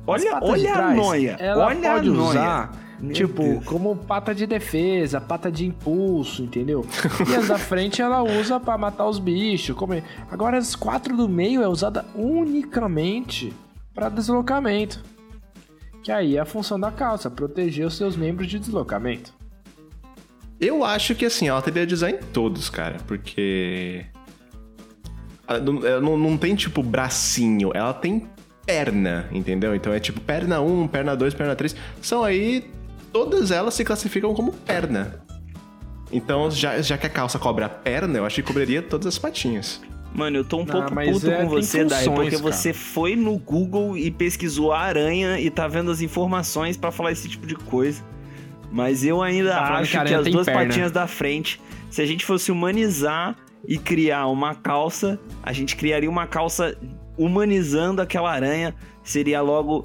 as 0.07 0.23
Olha, 0.25 0.39
olha 0.43 0.71
a 0.71 0.75
trás, 0.75 0.97
noia. 0.97 1.37
Ela 1.39 1.67
olha 1.67 1.93
pode 1.93 2.09
a 2.09 2.13
noia. 2.13 2.29
usar, 2.31 2.73
Meu 3.01 3.13
tipo, 3.13 3.43
Deus. 3.43 3.65
como 3.65 3.95
pata 3.97 4.35
de 4.35 4.47
defesa, 4.47 5.21
pata 5.21 5.51
de 5.53 5.67
impulso, 5.67 6.43
entendeu? 6.43 6.85
E 7.29 7.35
as 7.35 7.49
da 7.49 7.59
frente 7.59 8.01
ela 8.03 8.23
usa 8.23 8.59
pra 8.59 8.77
matar 8.79 9.07
os 9.07 9.19
bichos. 9.19 9.77
Comer. 9.77 10.03
Agora 10.31 10.59
as 10.59 10.75
quatro 10.75 11.17
do 11.17 11.29
meio 11.29 11.63
é 11.63 11.69
usada 11.69 12.05
unicamente 12.15 13.53
pra 13.95 14.09
deslocamento. 14.09 15.03
Que 16.03 16.11
aí 16.11 16.37
é 16.37 16.41
a 16.41 16.45
função 16.45 16.81
da 16.81 16.91
calça, 16.91 17.31
proteger 17.31 17.87
os 17.87 17.97
seus 17.97 18.17
membros 18.17 18.49
de 18.49 18.59
deslocamento. 18.59 19.33
Eu 20.59 20.85
acho 20.85 21.15
que 21.15 21.27
assim, 21.27 21.49
ela 21.49 21.61
teria 21.63 21.87
design 21.87 22.19
em 22.19 22.27
todos, 22.33 22.69
cara, 22.71 22.97
porque. 23.07 24.05
Ela 25.55 25.61
não, 25.61 25.87
ela 25.87 26.01
não, 26.01 26.17
não 26.19 26.37
tem 26.37 26.55
tipo 26.55 26.83
bracinho, 26.83 27.71
ela 27.75 27.93
tem 27.95 28.27
perna, 28.67 29.29
entendeu? 29.33 29.75
Então 29.75 29.93
é 29.93 29.99
tipo 30.01 30.21
perna 30.21 30.61
1, 30.61 30.89
perna 30.89 31.17
2, 31.17 31.35
perna 31.35 31.55
3. 31.57 31.75
São 32.01 32.23
aí. 32.25 32.71
Todas 33.13 33.51
elas 33.51 33.75
se 33.75 33.85
classificam 33.85 34.33
como 34.35 34.53
perna. 34.53 35.23
Então, 36.11 36.51
já, 36.51 36.81
já 36.81 36.97
que 36.99 37.07
a 37.07 37.11
calça 37.11 37.39
cobre 37.39 37.65
a 37.65 37.69
perna, 37.69 38.19
eu 38.19 38.25
acho 38.27 38.37
que 38.37 38.43
cobriria 38.43 38.83
todas 38.83 39.07
as 39.07 39.19
patinhas. 39.19 39.81
Mano, 40.15 40.39
eu 40.39 40.45
tô 40.45 40.59
um 40.59 40.63
Ah, 40.63 40.67
pouco 40.67 40.95
mas 40.95 41.11
puto 41.11 41.31
é, 41.31 41.37
com 41.43 41.49
você, 41.49 41.85
Dai, 41.85 42.05
porque 42.05 42.31
cara. 42.33 42.43
você 42.43 42.73
foi 42.73 43.17
no 43.17 43.39
Google 43.39 43.97
e 43.97 44.11
pesquisou 44.11 44.73
a 44.73 44.79
aranha 44.81 45.39
e 45.41 45.51
tá 45.51 45.67
vendo 45.69 45.91
as 45.91 46.01
informações 46.03 46.77
pra 46.77 46.91
falar 46.91 47.13
esse 47.13 47.29
tipo 47.29 47.47
de 47.47 47.55
coisa. 47.55 48.03
Mas 48.71 49.05
eu 49.05 49.23
ainda 49.23 49.51
Tá 49.53 49.67
que 49.67 49.73
acho 49.73 49.91
que, 49.91 49.97
aranha 49.99 50.19
as 50.21 50.27
duas 50.29 50.47
perna. 50.47 50.67
patinhas 50.67 50.93
da 50.93 51.07
frente, 51.07 51.61
se 51.91 52.01
a 52.03 52.07
gente 52.07 52.25
fosse 52.27 52.51
humanizar 52.53 53.37
e 53.67 53.79
criar 53.79 54.27
uma 54.27 54.55
calça, 54.55 55.19
a 55.43 55.53
gente 55.53 55.77
criaria 55.77 56.09
uma 56.11 56.27
calça 56.27 56.77
humanizando 57.17 58.03
aquela 58.03 58.31
aranha, 58.33 58.75
seria 59.05 59.41
logo 59.41 59.85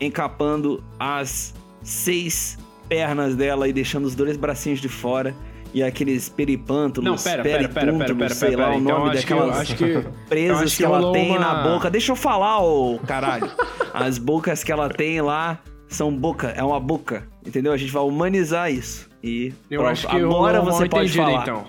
encapando 0.00 0.82
as 0.98 1.54
seis 1.82 2.58
pernas 2.88 3.34
dela 3.36 3.68
e 3.68 3.72
deixando 3.72 4.04
os 4.06 4.14
dois 4.14 4.36
bracinhos 4.36 4.80
de 4.80 4.88
fora. 4.88 5.34
E 5.74 5.82
aqueles 5.82 6.30
peripântulos, 6.30 7.04
Não, 7.10 7.16
pera, 7.22 7.42
pera, 7.42 7.68
pera, 7.68 7.92
pera, 7.92 8.14
pera, 8.14 8.34
sei 8.34 8.50
pera, 8.50 8.62
lá 8.62 8.68
pera. 8.68 8.78
o 8.78 8.80
Então, 8.82 8.98
nome 9.00 9.10
que 9.10 9.16
eu- 9.16 9.20
daquelas 9.38 9.58
acho 9.60 9.76
que- 9.76 9.84
então, 9.84 10.12
presas 10.26 10.70
que, 10.70 10.76
que 10.78 10.84
ela 10.84 11.12
tem 11.12 11.30
uma- 11.32 11.38
na 11.40 11.54
boca. 11.62 11.90
Deixa 11.90 12.10
eu 12.12 12.16
falar, 12.16 12.62
ô 12.62 12.98
caralho. 13.06 13.50
As 13.92 14.16
bocas 14.16 14.64
que 14.64 14.72
ela 14.72 14.88
tem 14.88 15.20
lá 15.20 15.58
são 15.86 16.10
boca, 16.10 16.48
é 16.56 16.62
uma 16.64 16.80
boca, 16.80 17.28
entendeu? 17.46 17.70
A 17.72 17.76
gente 17.76 17.92
vai 17.92 18.02
humanizar 18.02 18.72
isso. 18.72 19.10
E 19.22 19.52
Eu 19.70 19.80
pronto, 19.82 19.92
acho 19.92 20.08
que 20.08 20.16
agora 20.16 20.62
um 20.62 20.64
você 20.64 20.88
pode 20.88 21.12
falar. 21.12 21.42
então. 21.42 21.64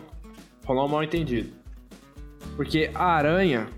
Rolou 0.69 0.85
um 0.85 0.87
mal 0.87 1.03
entendido. 1.03 1.49
Porque 2.55 2.91
a 2.93 3.05
aranha 3.05 3.69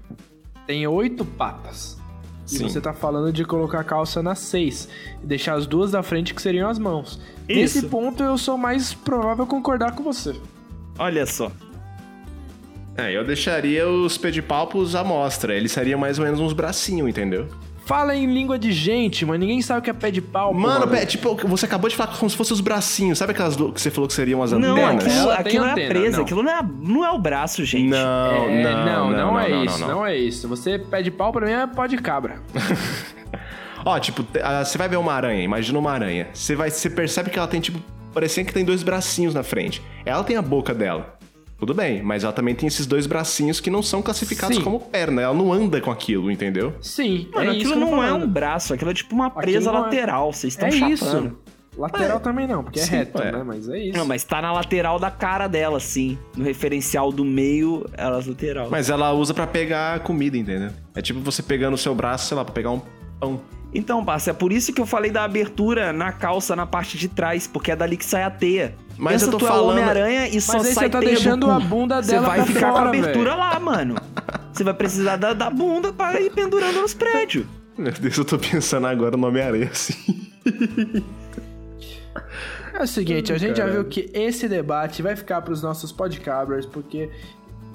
tem 0.68 0.86
oito 0.86 1.24
patas. 1.24 1.98
E 2.46 2.58
Sim. 2.58 2.68
você 2.68 2.82
tá 2.82 2.92
falando 2.92 3.32
de 3.32 3.46
colocar 3.46 3.80
a 3.80 3.84
calça 3.86 4.22
nas 4.22 4.40
seis. 4.40 4.90
E 5.24 5.26
deixar 5.26 5.54
as 5.54 5.66
duas 5.66 5.92
da 5.92 6.04
frente, 6.04 6.34
que 6.34 6.42
seriam 6.42 6.70
as 6.70 6.78
mãos. 6.78 7.18
Isso. 7.48 7.78
Nesse 7.78 7.88
ponto, 7.88 8.22
eu 8.22 8.38
sou 8.38 8.58
mais 8.58 8.94
provável 8.94 9.48
concordar 9.48 9.96
com 9.96 10.04
você. 10.04 10.36
Olha 11.00 11.26
só. 11.26 11.50
É, 12.98 13.16
eu 13.16 13.24
deixaria 13.24 13.88
os 13.88 14.18
pedipalpos 14.18 14.94
à 14.94 15.02
mostra. 15.02 15.56
Eles 15.56 15.72
seriam 15.72 15.98
mais 15.98 16.20
ou 16.20 16.26
menos 16.26 16.42
uns 16.42 16.52
bracinhos, 16.52 17.08
entendeu? 17.08 17.48
Fala 17.92 18.16
em 18.16 18.26
língua 18.26 18.58
de 18.58 18.72
gente, 18.72 19.26
mano. 19.26 19.40
Ninguém 19.40 19.62
sabe 19.62 19.80
o 19.80 19.84
que 19.84 19.90
é 19.90 19.94
pé 19.94 20.10
de 20.12 20.22
pau. 20.22 20.54
Mano, 20.54 20.82
porra. 20.88 20.98
pé, 21.00 21.06
tipo, 21.06 21.36
você 21.48 21.66
acabou 21.66 21.90
de 21.90 21.96
falar 21.96 22.16
como 22.18 22.30
se 22.30 22.38
fossem 22.38 22.54
os 22.54 22.62
bracinhos. 22.62 23.18
Sabe 23.18 23.32
aquelas 23.34 23.56
do- 23.56 23.72
que 23.74 23.82
você 23.82 23.92
falou 23.92 24.08
que 24.08 24.14
seriam 24.14 24.42
as 24.42 24.54
Não, 24.54 24.72
antenas? 24.76 25.06
aquilo, 25.06 25.20
Ela 25.20 25.36
tem 25.38 25.46
aquilo 25.48 25.66
é 25.66 25.68
a 25.68 25.72
antena, 25.74 25.90
presa, 25.90 26.18
não. 26.18 26.24
aquilo 26.24 26.44
não 26.44 26.52
é, 26.52 26.62
não 26.82 27.06
é 27.06 27.12
o 27.12 27.18
braço, 27.18 27.66
gente. 27.66 27.90
Não, 27.90 27.98
É, 28.50 28.64
não, 28.86 29.10
não, 29.12 29.40
é 29.40 29.50
não, 29.50 29.64
isso, 29.66 29.80
não, 29.82 30.06
é 30.06 30.18
isso. 30.18 30.48
Você 30.48 30.80
pé 30.80 31.02
de 31.02 31.12
pau 31.12 31.32
pra 31.34 31.46
mim 31.46 31.52
é 31.52 31.68
pó 31.68 31.86
de 31.86 31.98
cabra. 31.98 32.42
Ó, 33.84 34.00
tipo, 34.00 34.26
ah, 34.44 34.64
você 34.64 34.78
vai 34.78 34.88
ver 34.88 34.98
uma 34.98 35.12
aranha, 35.14 35.42
imagina 35.44 35.78
uma 35.78 35.92
aranha. 35.92 36.28
Você 36.34 36.56
vai, 36.56 36.70
você 36.70 36.90
percebe 36.90 37.30
que 37.30 37.38
ela 37.38 37.48
tem 37.48 37.60
tipo, 37.60 37.80
parecendo 38.14 38.48
que 38.48 38.54
tem 38.54 38.64
dois 38.64 38.84
bracinhos 38.84 39.34
na 39.34 39.44
frente. 39.44 39.82
Ela 40.06 40.24
tem 40.24 40.38
a 40.38 40.42
boca 40.42 40.74
dela. 40.74 41.18
Tudo 41.62 41.76
bem, 41.76 42.02
mas 42.02 42.24
ela 42.24 42.34
também 42.34 42.56
tem 42.56 42.66
esses 42.66 42.88
dois 42.88 43.06
bracinhos 43.06 43.60
que 43.60 43.70
não 43.70 43.84
são 43.84 44.02
classificados 44.02 44.58
Sim. 44.58 44.64
como 44.64 44.80
perna. 44.80 45.22
Ela 45.22 45.34
não 45.36 45.54
anda 45.54 45.80
com 45.80 45.92
aquilo, 45.92 46.32
entendeu? 46.32 46.74
Sim, 46.82 47.28
Mano, 47.32 47.52
é 47.52 47.54
aquilo 47.54 47.76
não 47.76 48.04
é 48.04 48.12
um 48.12 48.28
braço, 48.28 48.74
aquilo 48.74 48.90
é 48.90 48.94
tipo 48.96 49.14
uma 49.14 49.30
presa 49.30 49.72
não 49.72 49.78
é- 49.78 49.82
lateral. 49.84 50.34
Vocês 50.34 50.54
estão 50.54 50.68
É 50.68 50.72
chapando. 50.72 50.92
isso. 50.92 51.38
Lateral 51.78 52.20
também 52.20 52.48
não, 52.48 52.64
porque 52.64 52.80
é 52.80 52.84
Sim, 52.84 52.92
reto, 52.96 53.22
é. 53.22 53.32
né? 53.32 53.44
Mas 53.46 53.70
é 53.70 53.78
isso. 53.78 53.96
Não, 53.98 54.06
mas 54.08 54.24
tá 54.24 54.42
na 54.42 54.52
lateral 54.52 54.98
da 55.00 55.12
cara 55.12 55.48
dela, 55.48 55.80
sim. 55.80 56.18
No 56.36 56.44
referencial 56.44 57.12
do 57.12 57.24
meio, 57.24 57.86
elas 57.94 58.26
lateral. 58.26 58.68
Mas 58.72 58.90
ela 58.90 59.14
usa 59.14 59.32
pra 59.32 59.46
pegar 59.46 60.00
comida, 60.00 60.36
entendeu? 60.36 60.72
É 60.96 61.02
tipo 61.04 61.20
você 61.20 61.44
pegando 61.44 61.76
o 61.76 61.78
seu 61.78 61.94
braço, 61.94 62.28
sei 62.28 62.36
lá, 62.36 62.44
pra 62.44 62.54
pegar 62.56 62.72
um 62.72 62.82
pão. 63.20 63.40
Então, 63.74 64.04
parça, 64.04 64.32
é 64.32 64.34
por 64.34 64.52
isso 64.52 64.74
que 64.74 64.82
eu 64.82 64.86
falei 64.86 65.12
da 65.12 65.24
abertura 65.24 65.94
na 65.94 66.12
calça 66.12 66.56
na 66.56 66.66
parte 66.66 66.98
de 66.98 67.08
trás, 67.08 67.48
porque 67.48 67.72
é 67.72 67.76
dali 67.76 67.96
que 67.96 68.04
sai 68.06 68.24
a 68.24 68.30
teia. 68.30 68.76
Mas 68.98 69.14
Pensa 69.14 69.26
eu 69.28 69.32
tô 69.32 69.38
tu 69.38 69.46
é 69.46 69.48
falando- 69.48 69.70
Homem-Aranha 69.72 70.28
e 70.28 70.42
só 70.42 70.58
Mas 70.58 70.68
aí 70.68 70.74
sai 70.74 70.84
você 70.86 70.90
tá 70.90 71.00
teia 71.00 71.12
do 71.12 71.16
deixando 71.16 71.50
a 71.50 71.60
bunda 71.60 72.04
Você 72.04 72.12
dela 72.12 72.28
vai 72.28 72.38
pra 72.38 72.46
ficar 72.48 72.68
com 72.68 72.74
fora, 72.78 72.86
a 72.86 72.90
abertura 72.90 73.30
velho. 73.32 73.40
lá, 73.40 73.60
mano. 73.60 73.96
Você 74.52 74.64
vai 74.66 74.74
precisar 74.74 75.16
da, 75.16 75.34
da 75.34 75.50
bunda 75.50 75.94
pra 75.94 76.20
ir 76.20 76.32
pendurando 76.32 76.82
nos 76.82 76.94
prédios. 76.94 77.46
Meu 77.78 77.92
Deus, 77.94 78.18
eu 78.18 78.26
tô 78.26 78.38
pensando 78.38 78.86
agora 78.88 79.16
no 79.16 79.26
Homem-Aranha 79.28 79.70
assim. 79.72 80.30
É 82.74 82.84
o 82.84 82.88
seguinte, 82.88 83.32
a 83.32 83.38
gente 83.38 83.58
já 83.58 83.64
Caralho. 83.66 83.82
viu 83.84 83.86
que 83.90 84.10
esse 84.14 84.48
debate 84.48 85.02
vai 85.02 85.16
ficar 85.16 85.42
pros 85.42 85.62
nossos 85.62 85.92
podcabrers, 85.92 86.66
porque 86.66 87.10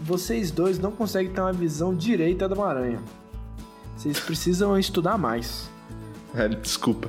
vocês 0.00 0.50
dois 0.50 0.78
não 0.78 0.90
conseguem 0.90 1.30
ter 1.32 1.40
uma 1.40 1.52
visão 1.52 1.94
direita 1.94 2.48
de 2.48 2.54
uma 2.54 2.66
aranha. 2.66 2.98
Vocês 3.96 4.18
precisam 4.18 4.76
estudar 4.78 5.16
mais. 5.18 5.70
É, 6.36 6.48
desculpa. 6.48 7.08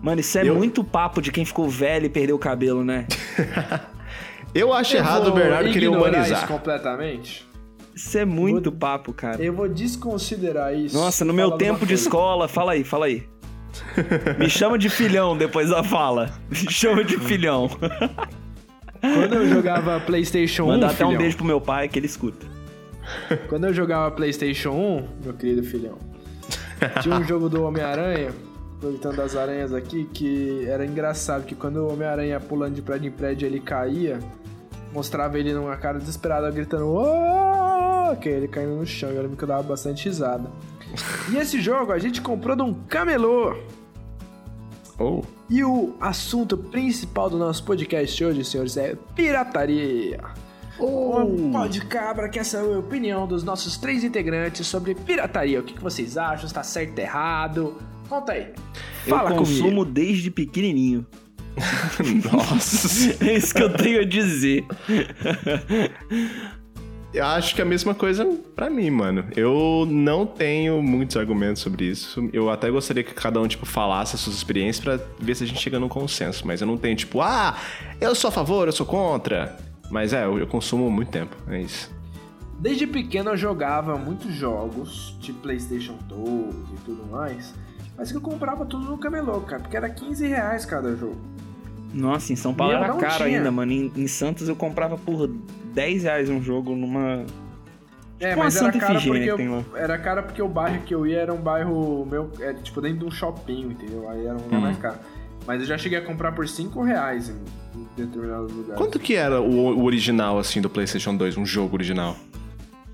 Mano, 0.00 0.20
isso 0.20 0.38
é 0.38 0.48
Eu- 0.48 0.54
muito 0.54 0.84
papo 0.84 1.20
de 1.20 1.32
quem 1.32 1.44
ficou 1.44 1.68
velho 1.68 2.06
e 2.06 2.08
perdeu 2.08 2.36
o 2.36 2.38
cabelo, 2.38 2.84
né? 2.84 3.06
Eu 4.54 4.72
acho 4.72 4.94
Eu 4.96 5.00
errado 5.00 5.22
o 5.22 5.24
vou 5.30 5.34
Bernardo 5.34 5.70
querer 5.72 5.88
humanizar. 5.88 6.38
isso 6.38 6.46
completamente. 6.46 7.46
Isso 7.94 8.16
é 8.16 8.24
muito 8.24 8.70
papo, 8.72 9.12
cara. 9.12 9.42
Eu 9.42 9.52
vou 9.52 9.68
desconsiderar 9.68 10.74
isso. 10.74 10.96
Nossa, 10.96 11.24
no 11.24 11.34
meu 11.34 11.50
tempo 11.52 11.80
de 11.80 11.88
coisa. 11.88 12.02
escola, 12.02 12.48
fala 12.48 12.72
aí, 12.72 12.84
fala 12.84 13.06
aí. 13.06 13.26
Me 14.38 14.48
chama 14.48 14.78
de 14.78 14.88
filhão 14.88 15.36
depois 15.36 15.68
da 15.68 15.82
fala. 15.82 16.30
Me 16.48 16.56
chama 16.72 17.04
de 17.04 17.18
filhão. 17.18 17.68
Quando 19.00 19.34
eu 19.34 19.48
jogava 19.48 20.00
PlayStation 20.00 20.64
1, 20.64 20.66
Manda 20.68 20.86
até 20.86 21.04
um 21.04 21.08
filhão, 21.08 21.22
beijo 21.22 21.36
pro 21.36 21.44
meu 21.46 21.60
pai 21.60 21.88
que 21.88 21.98
ele 21.98 22.06
escuta. 22.06 22.46
Quando 23.48 23.66
eu 23.66 23.74
jogava 23.74 24.10
PlayStation 24.10 24.70
1, 24.70 25.24
meu 25.24 25.34
querido 25.34 25.62
filhão, 25.64 25.98
tinha 27.02 27.16
um 27.16 27.24
jogo 27.24 27.48
do 27.48 27.62
Homem-Aranha, 27.64 28.30
aproveitando 28.78 29.20
as 29.20 29.34
aranhas 29.34 29.74
aqui, 29.74 30.04
que 30.04 30.64
era 30.66 30.86
engraçado 30.86 31.44
que 31.44 31.54
quando 31.54 31.76
o 31.78 31.92
Homem-Aranha 31.92 32.38
pulando 32.38 32.74
de 32.74 32.82
prédio 32.82 33.08
em 33.08 33.12
prédio 33.12 33.46
ele 33.46 33.58
caía, 33.58 34.20
mostrava 34.94 35.38
ele 35.38 35.52
numa 35.52 35.76
cara 35.76 35.98
desesperada 35.98 36.48
gritando 36.50 36.86
"Ô!", 36.86 38.16
que 38.16 38.28
ele 38.28 38.46
caindo 38.46 38.76
no 38.76 38.86
chão, 38.86 39.10
e 39.10 39.16
eu 39.16 39.22
lembro 39.22 39.36
que 39.36 39.42
eu 39.42 39.48
dava 39.48 39.64
bastante 39.64 40.04
risada. 40.08 40.48
E 41.30 41.36
esse 41.36 41.60
jogo 41.60 41.92
a 41.92 41.98
gente 41.98 42.22
comprou 42.22 42.56
de 42.56 42.62
um 42.62 42.72
camelô. 42.72 43.56
Oh. 44.98 45.22
E 45.50 45.62
o 45.62 45.94
assunto 46.00 46.56
principal 46.56 47.28
do 47.28 47.38
nosso 47.38 47.64
podcast 47.64 48.24
hoje, 48.24 48.44
senhores, 48.44 48.76
é 48.76 48.96
pirataria. 49.14 50.20
O 50.78 51.50
Pode 51.50 51.84
Cabra 51.86 52.28
quer 52.28 52.44
saber 52.44 52.74
a 52.74 52.78
opinião 52.78 53.26
dos 53.26 53.42
nossos 53.42 53.76
três 53.76 54.04
integrantes 54.04 54.66
sobre 54.66 54.94
pirataria. 54.94 55.58
O 55.58 55.62
que, 55.62 55.74
que 55.74 55.82
vocês 55.82 56.16
acham? 56.16 56.46
Está 56.46 56.62
certo, 56.62 56.98
errado? 56.98 57.76
Conta 58.08 58.32
aí. 58.32 58.48
Fala 59.06 59.30
eu 59.30 59.36
consumo 59.36 59.68
comigo. 59.68 59.84
desde 59.84 60.30
pequenininho. 60.30 61.06
Nossa. 62.32 63.24
É 63.24 63.36
isso 63.36 63.54
que 63.54 63.62
eu 63.62 63.72
tenho 63.72 64.00
a 64.00 64.04
dizer. 64.04 64.64
Eu 67.12 67.24
acho 67.24 67.54
que 67.54 67.60
é 67.60 67.64
a 67.64 67.66
mesma 67.66 67.94
coisa 67.94 68.24
pra 68.54 68.68
mim, 68.68 68.90
mano. 68.90 69.24
Eu 69.34 69.86
não 69.88 70.26
tenho 70.26 70.82
muitos 70.82 71.16
argumentos 71.16 71.62
sobre 71.62 71.86
isso. 71.86 72.28
Eu 72.32 72.50
até 72.50 72.70
gostaria 72.70 73.02
que 73.02 73.14
cada 73.14 73.40
um, 73.40 73.48
tipo, 73.48 73.64
falasse 73.64 74.14
as 74.14 74.20
suas 74.20 74.36
experiências 74.36 74.84
pra 74.84 75.00
ver 75.18 75.34
se 75.34 75.42
a 75.42 75.46
gente 75.46 75.58
chega 75.58 75.80
num 75.80 75.88
consenso. 75.88 76.46
Mas 76.46 76.60
eu 76.60 76.66
não 76.66 76.76
tenho, 76.76 76.94
tipo, 76.94 77.20
ah, 77.20 77.56
eu 78.00 78.14
sou 78.14 78.28
a 78.28 78.32
favor, 78.32 78.68
eu 78.68 78.72
sou 78.72 78.86
contra. 78.86 79.56
Mas 79.90 80.12
é, 80.12 80.24
eu, 80.24 80.38
eu 80.38 80.46
consumo 80.46 80.90
muito 80.90 81.10
tempo, 81.10 81.34
é 81.48 81.62
isso. 81.62 81.90
Desde 82.58 82.86
pequeno 82.86 83.30
eu 83.30 83.36
jogava 83.36 83.96
muitos 83.96 84.34
jogos, 84.34 85.16
tipo 85.20 85.40
PlayStation 85.40 85.96
2 86.08 86.54
e 86.74 86.84
tudo 86.84 87.06
mais. 87.10 87.54
Mas 87.98 88.10
que 88.12 88.16
eu 88.16 88.20
comprava 88.20 88.64
tudo 88.64 88.84
no 88.86 88.96
camelô, 88.96 89.40
cara, 89.40 89.60
porque 89.60 89.76
era 89.76 89.90
15 89.90 90.26
reais 90.26 90.64
cada 90.64 90.94
jogo. 90.96 91.16
Nossa, 91.92 92.32
em 92.32 92.36
São 92.36 92.54
Paulo 92.54 92.74
era 92.74 92.94
caro 92.94 93.24
tinha. 93.24 93.38
ainda, 93.38 93.50
mano. 93.50 93.72
Em, 93.72 93.90
em 93.96 94.06
Santos 94.06 94.48
eu 94.48 94.54
comprava 94.54 94.96
por 94.96 95.26
10 95.74 96.02
reais 96.04 96.30
um 96.30 96.40
jogo 96.40 96.74
numa. 96.76 97.24
É, 98.20 98.30
Tipo 98.30 98.40
mas 98.40 98.54
uma 98.56 98.68
era 98.68 98.72
Santa 98.72 98.78
caro, 98.78 98.94
Efigênia 98.98 99.32
porque 99.36 99.42
que 99.42 99.48
eu, 99.48 99.76
era 99.76 99.98
caro 99.98 100.22
porque 100.24 100.42
o 100.42 100.48
bairro 100.48 100.82
que 100.82 100.94
eu 100.94 101.06
ia 101.06 101.18
era 101.20 101.32
um 101.34 101.40
bairro 101.40 102.04
meu, 102.08 102.30
é, 102.40 102.52
tipo 102.52 102.80
dentro 102.80 102.98
de 103.00 103.04
um 103.06 103.10
shopping, 103.10 103.62
entendeu? 103.70 104.08
Aí 104.08 104.26
era 104.26 104.34
um 104.36 104.42
lugar 104.42 104.58
Hum. 104.58 104.62
mais 104.62 104.78
caro. 104.78 104.98
Mas 105.46 105.60
eu 105.60 105.66
já 105.66 105.78
cheguei 105.78 105.98
a 105.98 106.02
comprar 106.02 106.32
por 106.32 106.46
5 106.46 106.82
reais 106.82 107.30
em, 107.30 107.80
em 107.80 107.86
determinados 107.96 108.52
lugares. 108.52 108.76
Quanto 108.76 108.98
que 108.98 109.14
era 109.14 109.40
o, 109.40 109.78
o 109.78 109.84
original, 109.84 110.38
assim, 110.38 110.60
do 110.60 110.68
PlayStation 110.68 111.16
2, 111.16 111.36
um 111.38 111.46
jogo 111.46 111.74
original? 111.76 112.16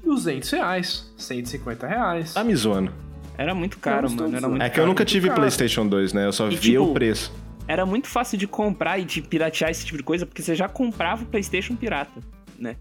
200 0.05 0.51
reais, 0.51 1.13
150 1.17 1.87
reais. 1.87 2.35
Tá 2.35 2.45
me 2.45 2.55
zoando. 2.55 2.93
Era 3.37 3.55
muito 3.55 3.79
caro, 3.79 4.11
mano. 4.11 4.37
Era 4.37 4.49
muito 4.49 4.63
É 4.63 4.69
que 4.71 4.79
eu 4.79 4.87
nunca 4.87 5.05
tive 5.05 5.29
caro. 5.29 5.41
PlayStation 5.41 5.87
2, 5.87 6.13
né? 6.13 6.27
Eu 6.27 6.33
só 6.33 6.47
E, 6.47 6.51
via 6.51 6.59
tipo, 6.79 6.85
o 6.85 6.95
preço. 6.95 7.33
Era 7.67 7.85
muito 7.87 8.09
fácil 8.09 8.37
de 8.39 8.47
comprar 8.47 8.99
e 8.99 9.05
de 9.05 9.23
piratear 9.23 9.71
esse 9.71 9.85
tipo 9.87 9.97
de 9.99 10.05
coisa, 10.05 10.25
porque 10.27 10.43
você 10.43 10.55
já 10.55 10.69
comprava 10.69 11.23
o 11.23 11.27
PlayStation 11.27 11.75
pirata, 11.75 12.21
né? 12.59 12.77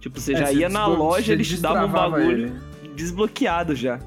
Tipo, 0.00 0.18
você 0.20 0.32
É, 0.32 0.36
já 0.36 0.46
você 0.46 0.54
ia 0.54 0.68
na 0.68 0.86
loja, 0.86 1.32
eles 1.32 1.48
te 1.48 1.58
davam 1.60 1.86
um 1.86 1.92
bagulho 1.92 2.30
ele. 2.46 2.52
desbloqueado 2.94 3.74
já. 3.74 3.98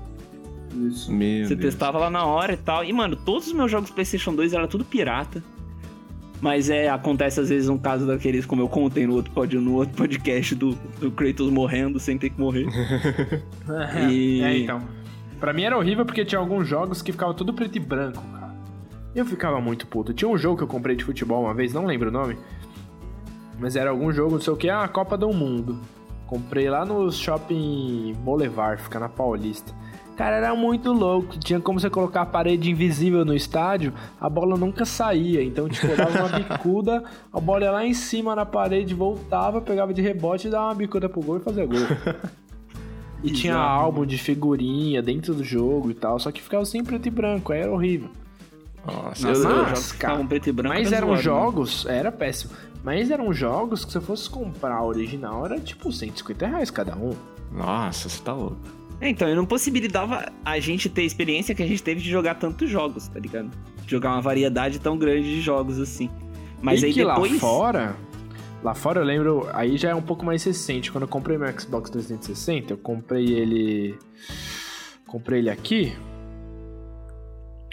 Isso. 0.75 1.12
Meu 1.12 1.45
Você 1.45 1.55
Deus. 1.55 1.73
testava 1.73 2.00
lá 2.00 2.09
na 2.09 2.25
hora 2.25 2.53
e 2.53 2.57
tal. 2.57 2.83
E, 2.83 2.91
mano, 2.91 3.15
todos 3.15 3.47
os 3.47 3.53
meus 3.53 3.69
jogos 3.69 3.91
PlayStation 3.91 4.33
2 4.33 4.53
era 4.53 4.67
tudo 4.67 4.83
pirata. 4.83 5.43
Mas 6.41 6.69
é, 6.69 6.89
acontece 6.89 7.39
às 7.39 7.47
vezes 7.50 7.69
um 7.69 7.77
caso 7.77 8.05
daqueles, 8.07 8.45
como 8.45 8.62
eu 8.62 8.67
contei 8.67 9.05
no 9.07 9.13
outro, 9.13 9.31
pod, 9.31 9.55
no 9.57 9.75
outro 9.75 9.93
podcast 9.95 10.55
do, 10.55 10.73
do 11.00 11.09
Kratos 11.12 11.50
morrendo 11.50 12.00
sem 12.00 12.17
ter 12.17 12.31
que 12.31 12.39
morrer. 12.39 12.65
E- 14.09 14.41
É, 14.41 14.57
então. 14.57 14.81
Pra 15.43 15.51
mim 15.51 15.63
era 15.63 15.77
horrível 15.77 16.05
porque 16.05 16.23
tinha 16.23 16.39
alguns 16.39 16.65
jogos 16.65 17.01
que 17.01 17.12
ficava 17.12 17.33
tudo 17.33 17.53
preto 17.53 17.75
e 17.75 17.79
branco, 17.81 18.23
cara. 18.31 18.55
Eu 19.13 19.25
ficava 19.25 19.59
muito 19.59 19.85
puto. 19.85 20.13
Tinha 20.13 20.31
um 20.31 20.38
jogo 20.38 20.55
que 20.55 20.63
eu 20.63 20.67
comprei 20.69 20.95
de 20.95 21.03
futebol 21.03 21.43
uma 21.43 21.53
vez, 21.53 21.73
não 21.73 21.85
lembro 21.85 22.07
o 22.07 22.13
nome. 22.13 22.38
Mas 23.59 23.75
era 23.75 23.89
algum 23.89 24.09
jogo, 24.09 24.35
não 24.35 24.39
sei 24.39 24.53
o 24.53 24.55
que, 24.55 24.69
ah, 24.69 24.88
Copa 24.88 25.17
do 25.17 25.27
Mundo. 25.33 25.81
Comprei 26.27 26.69
lá 26.69 26.85
no 26.85 27.12
shopping 27.12 28.15
Boulevard, 28.19 28.81
fica 28.81 29.01
na 29.01 29.09
Paulista. 29.09 29.73
Cara, 30.15 30.38
era 30.38 30.55
muito 30.55 30.93
louco. 30.93 31.38
Tinha 31.38 31.59
como 31.59 31.77
você 31.77 31.89
colocar 31.89 32.21
a 32.21 32.25
parede 32.25 32.71
invisível 32.71 33.25
no 33.25 33.35
estádio, 33.35 33.93
a 34.21 34.29
bola 34.29 34.55
nunca 34.55 34.85
saía. 34.85 35.43
Então, 35.43 35.67
tipo, 35.67 35.88
eu 35.88 35.97
dava 35.97 36.19
uma 36.19 36.29
bicuda, 36.39 37.03
a 37.33 37.39
bola 37.41 37.65
ia 37.65 37.71
lá 37.71 37.85
em 37.85 37.93
cima 37.93 38.33
na 38.33 38.45
parede, 38.45 38.93
voltava, 38.93 39.59
pegava 39.59 39.93
de 39.93 40.01
rebote 40.01 40.47
dava 40.47 40.67
uma 40.67 40.75
bicuda 40.75 41.09
pro 41.09 41.21
gol 41.21 41.35
e 41.35 41.41
fazia 41.41 41.65
gol. 41.65 41.79
E 43.24 43.32
tinha 43.32 43.53
Bizarro, 43.53 43.82
álbum 43.86 44.06
de 44.06 44.18
figurinha 44.18 45.01
dentro 45.01 45.34
do 45.34 45.44
jogo 45.44 45.89
e 45.89 45.94
tal, 45.94 46.20
só 46.20 46.32
que 46.32 46.42
ficava 46.42 46.65
sempre 46.65 46.94
preto 46.94 47.08
e 47.08 47.12
branco, 47.12 47.53
aí 47.53 47.62
era 47.62 47.72
horrível. 47.72 48.10
Nossa, 48.86 49.27
Nossa, 49.30 49.48
eu, 49.48 49.50
eu- 49.58 49.63
Mas, 49.63 49.92
que 49.94 49.98
cara, 49.98 50.24
preto 50.25 50.50
e 50.50 50.51
branco 50.51 50.75
Mas 50.75 50.88
era 50.88 50.98
eram 50.98 51.08
zoado, 51.08 51.18
né? 51.18 51.24
jogos, 51.24 51.86
era 51.86 52.12
péssimo, 52.12 52.51
mas 52.84 53.10
eram 53.10 53.32
jogos 53.34 53.86
que 53.86 53.92
se 53.92 53.98
eu 53.98 54.01
fosse 54.01 54.30
comprar 54.30 54.75
a 54.75 54.84
original 54.84 55.46
era 55.46 55.58
tipo 55.60 55.92
150 55.92 56.46
reais 56.46 56.70
cada 56.70 56.96
um. 56.98 57.13
Nossa, 57.51 58.10
você 58.10 58.22
tá 58.22 58.34
louco. 58.34 58.58
É, 59.00 59.10
então, 59.10 59.30
e 59.30 59.36
não 59.36 59.46
possibilitava 59.46 60.32
a 60.44 60.60
gente 60.60 60.89
ter 60.89 61.01
a 61.01 61.06
experiência 61.06 61.56
que 61.56 61.63
a 61.63 61.68
gente 61.68 61.82
teve 61.82 62.01
de 62.01 62.10
jogar 62.10 62.36
tantos 62.36 62.70
jogos, 62.70 63.08
tá 63.08 63.20
ligado? 63.20 63.50
De 63.86 63.89
jogar 63.92 64.12
uma 64.12 64.22
variedade 64.22 64.80
tão 64.80 64.98
grande 64.98 65.24
de 65.36 65.42
jogos 65.42 65.80
assim. 65.80 66.10
Mas 66.62 66.82
e 66.82 66.86
aí 66.88 66.94
que 66.94 67.03
depois. 67.06 67.32
lá 67.34 67.39
fora, 67.39 67.96
lá 68.63 68.74
fora 68.74 69.01
eu 69.01 69.05
lembro, 69.05 69.50
aí 69.53 69.77
já 69.77 69.89
é 69.89 69.96
um 69.96 70.01
pouco 70.01 70.25
mais 70.25 70.43
recente, 70.43 70.91
quando 70.91 71.03
eu 71.03 71.08
comprei 71.08 71.38
meu 71.38 71.48
Xbox 71.60 71.89
360, 71.89 72.73
eu 72.73 72.78
comprei 72.78 73.26
ele 73.26 73.97
comprei 75.06 75.39
ele 75.39 75.49
aqui. 75.49 75.93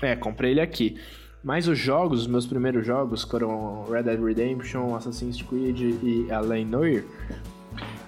É, 0.02 0.16
comprei 0.16 0.50
ele 0.50 0.60
aqui. 0.60 0.96
Mas 1.42 1.66
os 1.68 1.78
jogos, 1.78 2.22
os 2.22 2.26
meus 2.26 2.46
primeiros 2.46 2.86
jogos 2.86 3.22
foram 3.22 3.84
Red 3.90 4.02
Dead 4.02 4.20
Redemption, 4.22 4.94
Assassin's 4.94 5.40
Creed 5.40 5.80
e 5.80 6.30
Alien 6.30 6.66
Noir. 6.66 7.04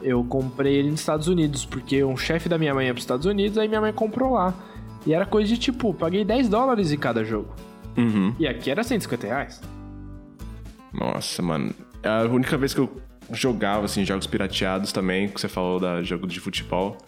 Eu 0.03 0.23
comprei 0.25 0.75
ele 0.75 0.91
nos 0.91 1.01
Estados 1.01 1.29
Unidos, 1.29 1.65
porque 1.65 2.05
um 2.05 2.17
chefe 2.17 2.49
da 2.49 2.59
minha 2.59 2.75
mãe 2.75 2.89
ia 2.89 2.93
pros 2.93 3.05
Estados 3.05 3.25
Unidos, 3.25 3.57
aí 3.57 3.69
minha 3.69 3.81
mãe 3.81 3.93
comprou 3.93 4.35
lá. 4.35 4.53
E 5.07 5.15
era 5.15 5.25
coisa 5.25 5.49
de 5.49 5.59
tipo, 5.59 5.95
paguei 5.95 6.25
10 6.25 6.49
dólares 6.49 6.93
em 6.93 6.99
cada 6.99 7.25
jogo. 7.25 7.55
Uhum. 7.97 8.35
E 8.39 8.47
aqui 8.47 8.71
era 8.71 8.83
150 8.83 9.27
reais. 9.27 9.61
Nossa, 10.93 11.41
mano. 11.41 11.75
A 12.05 12.23
única 12.25 12.57
vez 12.57 12.75
que 12.75 12.81
eu 12.81 12.91
jogava, 13.33 13.85
assim, 13.85 14.05
jogos 14.05 14.27
pirateados 14.27 14.93
também, 14.93 15.29
que 15.29 15.41
você 15.41 15.49
falou 15.49 15.79
da 15.79 16.03
jogo 16.03 16.27
de 16.27 16.41
futebol. 16.41 16.99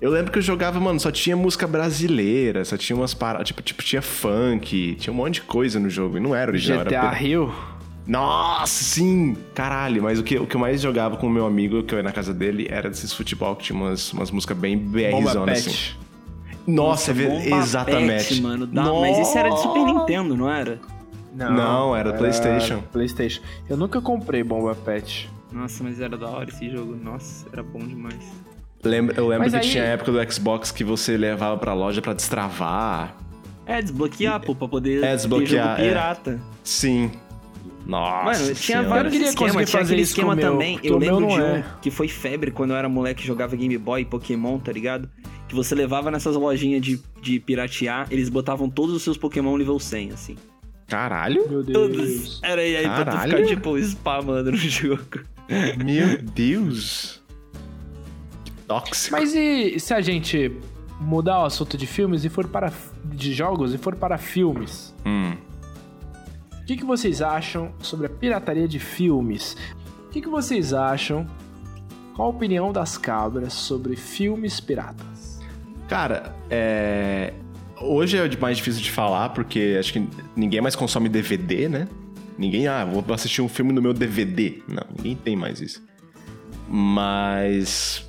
Eu 0.00 0.10
lembro 0.10 0.32
que 0.32 0.38
eu 0.38 0.42
jogava, 0.42 0.80
mano, 0.80 0.98
só 0.98 1.10
tinha 1.10 1.36
música 1.36 1.66
brasileira, 1.66 2.64
só 2.64 2.76
tinha 2.76 2.96
umas 2.96 3.12
paradas, 3.12 3.46
tipo, 3.46 3.60
tipo, 3.60 3.82
tinha 3.82 4.00
funk, 4.00 4.94
tinha 4.98 5.12
um 5.12 5.16
monte 5.16 5.34
de 5.34 5.42
coisa 5.42 5.78
no 5.78 5.90
jogo, 5.90 6.16
e 6.16 6.20
não 6.20 6.34
era 6.34 6.50
original, 6.50 6.84
GTA 6.84 6.94
era... 6.96 7.10
Rio. 7.10 7.52
Nossa, 8.06 8.82
sim! 8.82 9.36
Caralho, 9.54 10.02
mas 10.02 10.18
o 10.18 10.22
que, 10.22 10.38
o 10.38 10.46
que 10.46 10.56
eu 10.56 10.60
mais 10.60 10.80
jogava 10.80 11.18
com 11.18 11.26
o 11.26 11.30
meu 11.30 11.44
amigo, 11.44 11.82
que 11.82 11.94
eu 11.94 11.98
ia 11.98 12.02
na 12.02 12.12
casa 12.12 12.32
dele, 12.32 12.66
era 12.70 12.88
desses 12.88 13.12
futebol 13.12 13.54
que 13.56 13.64
tinha 13.64 13.78
umas, 13.78 14.12
umas 14.14 14.30
músicas 14.30 14.56
bem 14.56 14.76
BR-zona, 14.78 15.52
assim. 15.52 15.94
Nossa, 16.66 17.10
é 17.10 17.14
Bomba 17.14 17.56
exatamente. 17.56 18.28
Pet, 18.28 18.40
mano. 18.42 18.66
Dá- 18.66 18.84
Mas 18.84 19.18
esse 19.18 19.36
era 19.36 19.50
de 19.50 19.60
Super 19.60 19.84
Nintendo, 19.84 20.36
não 20.36 20.50
era? 20.50 20.80
Não, 21.34 21.94
era 21.96 22.12
PlayStation. 22.12 22.82
PlayStation. 22.92 23.40
Eu 23.68 23.76
nunca 23.76 24.00
comprei 24.00 24.42
Bomba 24.42 24.74
Pet. 24.74 25.30
Nossa, 25.52 25.82
mas 25.84 26.00
era 26.00 26.16
da 26.16 26.28
hora 26.28 26.48
esse 26.48 26.70
jogo. 26.70 26.96
Nossa, 26.96 27.46
era 27.52 27.62
bom 27.62 27.78
demais. 27.80 28.16
Lembra- 28.82 29.14
eu 29.16 29.28
lembro 29.28 29.44
Mas 29.44 29.52
que 29.52 29.58
aí- 29.58 29.68
tinha 29.72 29.82
a 29.84 29.86
época 29.88 30.12
do 30.12 30.32
Xbox 30.32 30.70
que 30.70 30.82
você 30.82 31.16
levava 31.16 31.56
pra 31.58 31.74
loja 31.74 32.00
pra 32.00 32.12
destravar. 32.14 33.14
É, 33.66 33.80
desbloquear, 33.82 34.40
pô, 34.40 34.54
pra 34.54 34.66
poder 34.66 35.04
É, 35.04 35.14
desbloquear, 35.14 35.76
ter 35.76 35.82
é. 35.82 35.84
jogo 35.84 35.88
pirata. 35.88 36.40
Sim. 36.64 37.10
Nossa. 37.86 38.24
Mano, 38.42 38.54
tinha 38.54 38.54
Senhora. 38.54 38.88
vários 38.88 39.14
Eu 39.14 39.22
esquemas. 39.22 39.52
Tinha 39.52 39.66
fazer 39.66 39.84
aquele 39.92 40.02
esquema 40.02 40.34
meu, 40.36 40.52
também. 40.52 40.74
porque 40.74 40.88
Eu 40.88 40.98
meu 40.98 41.14
lembro 41.18 41.20
não 41.28 41.36
de 41.36 41.42
um 41.42 41.56
é. 41.56 41.64
que 41.82 41.90
foi 41.90 42.08
febre 42.08 42.50
quando 42.50 42.70
eu 42.70 42.76
era 42.76 42.88
moleque 42.88 43.22
e 43.22 43.26
jogava 43.26 43.54
Game 43.56 43.76
Boy, 43.78 44.04
Pokémon, 44.04 44.58
tá 44.58 44.70
ligado? 44.72 45.08
Que 45.48 45.54
você 45.54 45.74
levava 45.74 46.10
nessas 46.10 46.36
lojinhas 46.36 46.80
de, 46.82 47.00
de 47.20 47.40
piratear, 47.40 48.06
eles 48.10 48.28
botavam 48.28 48.68
todos 48.70 48.94
os 48.94 49.02
seus 49.02 49.16
Pokémon 49.16 49.56
nível 49.56 49.78
100, 49.78 50.12
assim. 50.12 50.36
Caralho? 50.90 51.48
Meu 51.48 51.64
Todos. 51.64 51.96
Deus. 51.96 52.40
Era 52.42 52.60
aí 52.60 52.82
pra 52.82 53.04
tu 53.04 53.18
ficar, 53.18 53.46
tipo, 53.46 53.78
spamando 53.78 54.50
no 54.50 54.56
jogo. 54.56 55.20
Meu 55.82 56.20
Deus. 56.20 57.22
Que 58.44 58.50
tóxico. 58.66 59.16
Mas 59.16 59.32
e 59.34 59.78
se 59.78 59.94
a 59.94 60.00
gente 60.00 60.52
mudar 61.00 61.40
o 61.40 61.44
assunto 61.44 61.78
de 61.78 61.86
filmes 61.86 62.24
e 62.24 62.28
for 62.28 62.48
para 62.48 62.72
de 63.04 63.32
jogos 63.32 63.72
e 63.72 63.78
for 63.78 63.94
para 63.94 64.18
filmes? 64.18 64.92
Hum. 65.06 65.36
O 66.60 66.64
que, 66.66 66.76
que 66.76 66.84
vocês 66.84 67.22
acham 67.22 67.72
sobre 67.80 68.06
a 68.06 68.10
pirataria 68.10 68.66
de 68.66 68.78
filmes? 68.78 69.56
O 70.06 70.08
que, 70.10 70.20
que 70.20 70.28
vocês 70.28 70.72
acham? 70.72 71.26
Qual 72.14 72.28
a 72.28 72.30
opinião 72.30 72.72
das 72.72 72.98
cabras 72.98 73.52
sobre 73.52 73.96
filmes 73.96 74.60
piratas? 74.60 75.40
Cara, 75.88 76.34
é. 76.50 77.32
Hoje 77.80 78.18
é 78.18 78.36
mais 78.38 78.58
difícil 78.58 78.82
de 78.82 78.90
falar, 78.90 79.30
porque 79.30 79.76
acho 79.78 79.92
que 79.94 80.06
ninguém 80.36 80.60
mais 80.60 80.76
consome 80.76 81.08
DVD, 81.08 81.68
né? 81.68 81.88
Ninguém, 82.36 82.68
ah, 82.68 82.84
vou 82.84 83.04
assistir 83.14 83.40
um 83.40 83.48
filme 83.48 83.72
no 83.72 83.80
meu 83.80 83.94
DVD. 83.94 84.62
Não, 84.68 84.84
ninguém 84.96 85.16
tem 85.16 85.34
mais 85.34 85.60
isso. 85.60 85.82
Mas. 86.68 88.06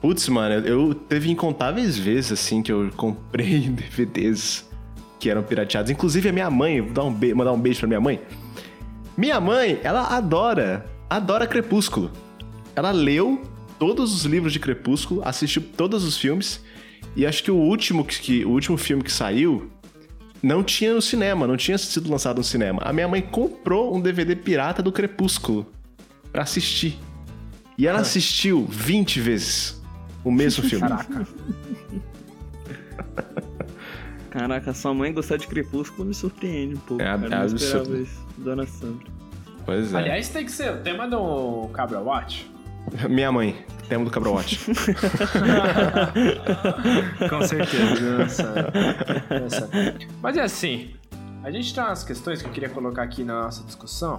Putz, 0.00 0.28
mano, 0.28 0.66
eu 0.66 0.94
teve 0.94 1.30
incontáveis 1.30 1.98
vezes, 1.98 2.32
assim, 2.32 2.62
que 2.62 2.72
eu 2.72 2.90
comprei 2.96 3.60
DVDs 3.70 4.68
que 5.18 5.30
eram 5.30 5.42
pirateados. 5.42 5.90
Inclusive 5.90 6.28
a 6.28 6.32
minha 6.32 6.50
mãe, 6.50 6.80
vou 6.80 6.92
dar 6.92 7.04
um 7.04 7.36
mandar 7.36 7.52
um 7.52 7.60
beijo 7.60 7.80
pra 7.80 7.88
minha 7.88 8.00
mãe. 8.00 8.20
Minha 9.16 9.40
mãe, 9.40 9.78
ela 9.82 10.16
adora, 10.16 10.86
adora 11.08 11.46
Crepúsculo. 11.46 12.10
Ela 12.74 12.90
leu 12.90 13.42
todos 13.78 14.14
os 14.14 14.24
livros 14.24 14.52
de 14.52 14.58
Crepúsculo, 14.58 15.22
assistiu 15.24 15.62
todos 15.76 16.04
os 16.04 16.16
filmes, 16.16 16.60
e 17.16 17.26
acho 17.26 17.42
que 17.42 17.50
o 17.50 17.56
último, 17.56 18.04
que, 18.04 18.20
que- 18.20 18.44
o 18.44 18.50
último 18.50 18.76
filme 18.76 19.02
que 19.02 19.12
saiu 19.12 19.70
não 20.42 20.62
tinha 20.64 20.92
no 20.94 21.00
cinema, 21.02 21.46
não 21.46 21.56
tinha 21.56 21.78
sido 21.78 22.10
lançado 22.10 22.38
no 22.38 22.44
cinema. 22.44 22.82
A 22.84 22.92
minha 22.92 23.06
mãe 23.06 23.20
comprou 23.22 23.94
um 23.94 24.00
DVD 24.00 24.34
pirata 24.34 24.82
do 24.82 24.90
Crepúsculo 24.90 25.66
pra 26.32 26.42
assistir. 26.42 26.98
E 27.78 27.86
ela 27.86 28.00
assistiu 28.00 28.66
20 28.68 29.20
vezes 29.20 29.80
o 30.24 30.30
mesmo 30.30 30.64
filme. 30.64 30.86
Caraca. 30.88 31.26
Caraca, 34.30 34.72
sua 34.72 34.94
mãe 34.94 35.12
gostar 35.12 35.36
de 35.36 35.46
Crepúsculo 35.46 36.08
me 36.08 36.14
surpreende 36.14 36.74
um 36.74 36.78
pouco. 36.78 37.02
É 37.02 37.06
cara. 37.06 37.14
ab- 37.16 37.24
Eu 37.24 37.30
não 37.30 37.46
esperava 37.56 37.78
absurdo. 37.80 38.02
isso. 38.02 38.26
Dona 38.38 38.66
Sandra. 38.66 39.06
Pois 39.64 39.92
é. 39.92 39.96
Aliás, 39.98 40.28
tem 40.30 40.44
que 40.44 40.52
ser 40.52 40.72
o 40.72 40.78
tema 40.78 41.06
do 41.06 41.68
Cabra 41.72 42.00
Watch. 42.00 42.50
Minha 43.08 43.30
mãe, 43.30 43.54
tema 43.92 44.06
do 44.06 44.10
Cabra 44.10 44.30
Watch. 44.30 44.58
Com 47.28 47.42
certeza. 47.42 48.70
Mas 50.22 50.38
é 50.38 50.40
assim, 50.40 50.94
a 51.44 51.50
gente 51.50 51.74
tem 51.74 51.84
umas 51.84 52.02
questões 52.02 52.40
que 52.40 52.48
eu 52.48 52.52
queria 52.52 52.70
colocar 52.70 53.02
aqui 53.02 53.22
na 53.22 53.42
nossa 53.42 53.62
discussão. 53.64 54.16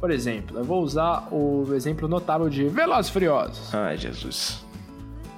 Por 0.00 0.10
exemplo, 0.10 0.58
eu 0.58 0.64
vou 0.64 0.82
usar 0.82 1.28
o 1.30 1.64
exemplo 1.74 2.08
notável 2.08 2.48
de 2.48 2.64
Velozes 2.64 3.08
e 3.08 3.12
Furiosos. 3.12 3.72
Ai, 3.72 3.96
Jesus. 3.96 4.64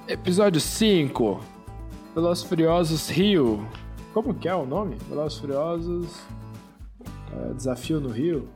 Episódio 0.07 0.59
5. 0.59 1.39
Velozes 2.15 2.43
e 2.43 2.47
Furiosos 2.47 3.11
Rio. 3.11 3.63
Como 4.11 4.33
que 4.33 4.49
é 4.49 4.55
o 4.55 4.65
nome? 4.65 4.97
Velozes 5.07 5.37
e 5.37 5.41
Furiosos... 5.41 6.07
é, 7.31 7.53
Desafio 7.53 7.99
no 7.99 8.09
Rio? 8.09 8.49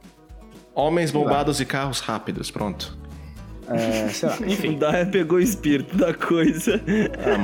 Homens 0.74 1.12
bombados 1.12 1.62
e 1.62 1.66
carros 1.66 2.00
rápidos, 2.00 2.50
pronto. 2.50 2.98
É, 3.70 4.08
sei 4.10 4.30
lá, 4.30 4.36
enfim. 4.48 4.76
O 4.76 4.80
Daya 4.80 5.06
pegou 5.06 5.38
o 5.38 5.42
espírito 5.42 5.96
da 5.96 6.14
coisa. 6.14 6.82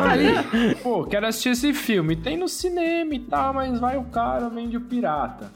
Aí, 0.09 0.75
pô, 0.75 1.03
quero 1.05 1.27
assistir 1.27 1.49
esse 1.49 1.73
filme. 1.73 2.15
Tem 2.15 2.37
no 2.37 2.47
cinema 2.47 3.13
e 3.13 3.19
tal, 3.19 3.53
mas 3.53 3.79
vai 3.79 3.97
o 3.97 4.03
cara, 4.05 4.49
vende 4.49 4.77
o 4.77 4.81
pirata. 4.81 5.51